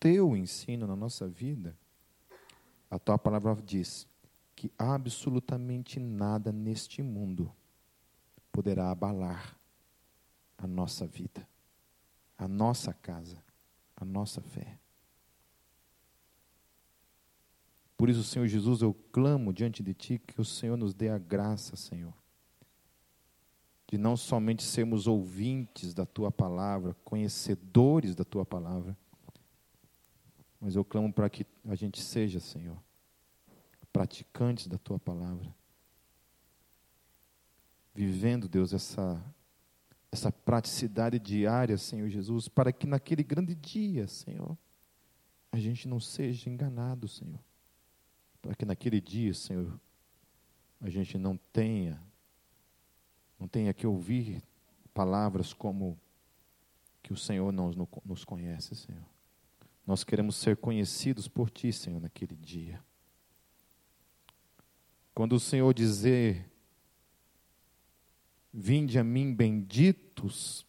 [0.00, 1.76] teu ensino na nossa vida,
[2.90, 4.08] a tua palavra diz
[4.56, 7.52] que absolutamente nada neste mundo
[8.50, 9.56] poderá abalar
[10.56, 11.46] a nossa vida,
[12.38, 13.42] a nossa casa,
[13.96, 14.81] a nossa fé.
[18.02, 21.18] Por isso, Senhor Jesus, eu clamo diante de Ti que o Senhor nos dê a
[21.18, 22.12] graça, Senhor,
[23.86, 28.98] de não somente sermos ouvintes da Tua palavra, conhecedores da Tua palavra,
[30.60, 32.76] mas eu clamo para que a gente seja, Senhor,
[33.92, 35.54] praticantes da Tua palavra
[37.94, 39.24] vivendo, Deus, essa,
[40.10, 44.58] essa praticidade diária, Senhor Jesus, para que naquele grande dia, Senhor,
[45.52, 47.38] a gente não seja enganado, Senhor.
[48.42, 49.80] Para que naquele dia, Senhor,
[50.80, 52.02] a gente não tenha,
[53.38, 54.42] não tenha que ouvir
[54.92, 55.98] palavras como
[57.02, 57.70] que o Senhor não
[58.04, 59.06] nos conhece, Senhor.
[59.86, 62.82] Nós queremos ser conhecidos por Ti, Senhor, naquele dia.
[65.14, 66.52] Quando o Senhor dizer
[68.52, 70.66] Vinde a mim, benditos.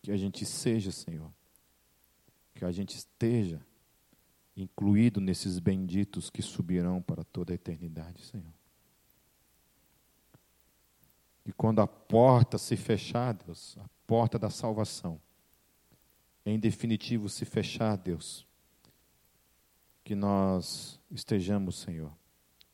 [0.00, 1.30] Que a gente seja, Senhor.
[2.54, 3.60] Que a gente esteja
[4.62, 8.52] incluído nesses benditos que subirão para toda a eternidade, Senhor.
[11.44, 15.20] E quando a porta se fechar, Deus, a porta da salvação,
[16.44, 18.46] em definitivo se fechar, Deus,
[20.04, 22.12] que nós estejamos, Senhor,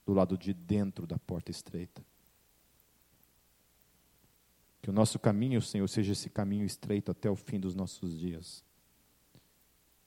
[0.05, 2.05] do lado de dentro da porta estreita
[4.87, 8.65] que o nosso caminho, Senhor, seja esse caminho estreito até o fim dos nossos dias.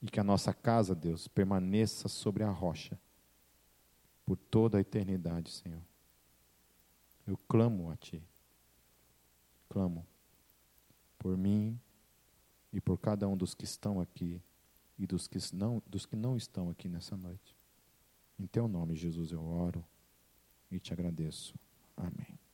[0.02, 2.98] E que a nossa casa, Deus, permaneça sobre a rocha
[4.24, 5.82] por toda a eternidade, Senhor.
[7.26, 8.22] Eu clamo a Ti.
[9.68, 10.06] Clamo
[11.18, 11.78] por mim
[12.72, 14.42] e por cada um dos que estão aqui
[14.98, 17.56] e dos que não, dos que não estão aqui nessa noite.
[18.38, 19.84] Em Teu nome, Jesus, eu oro
[20.70, 21.54] e te agradeço.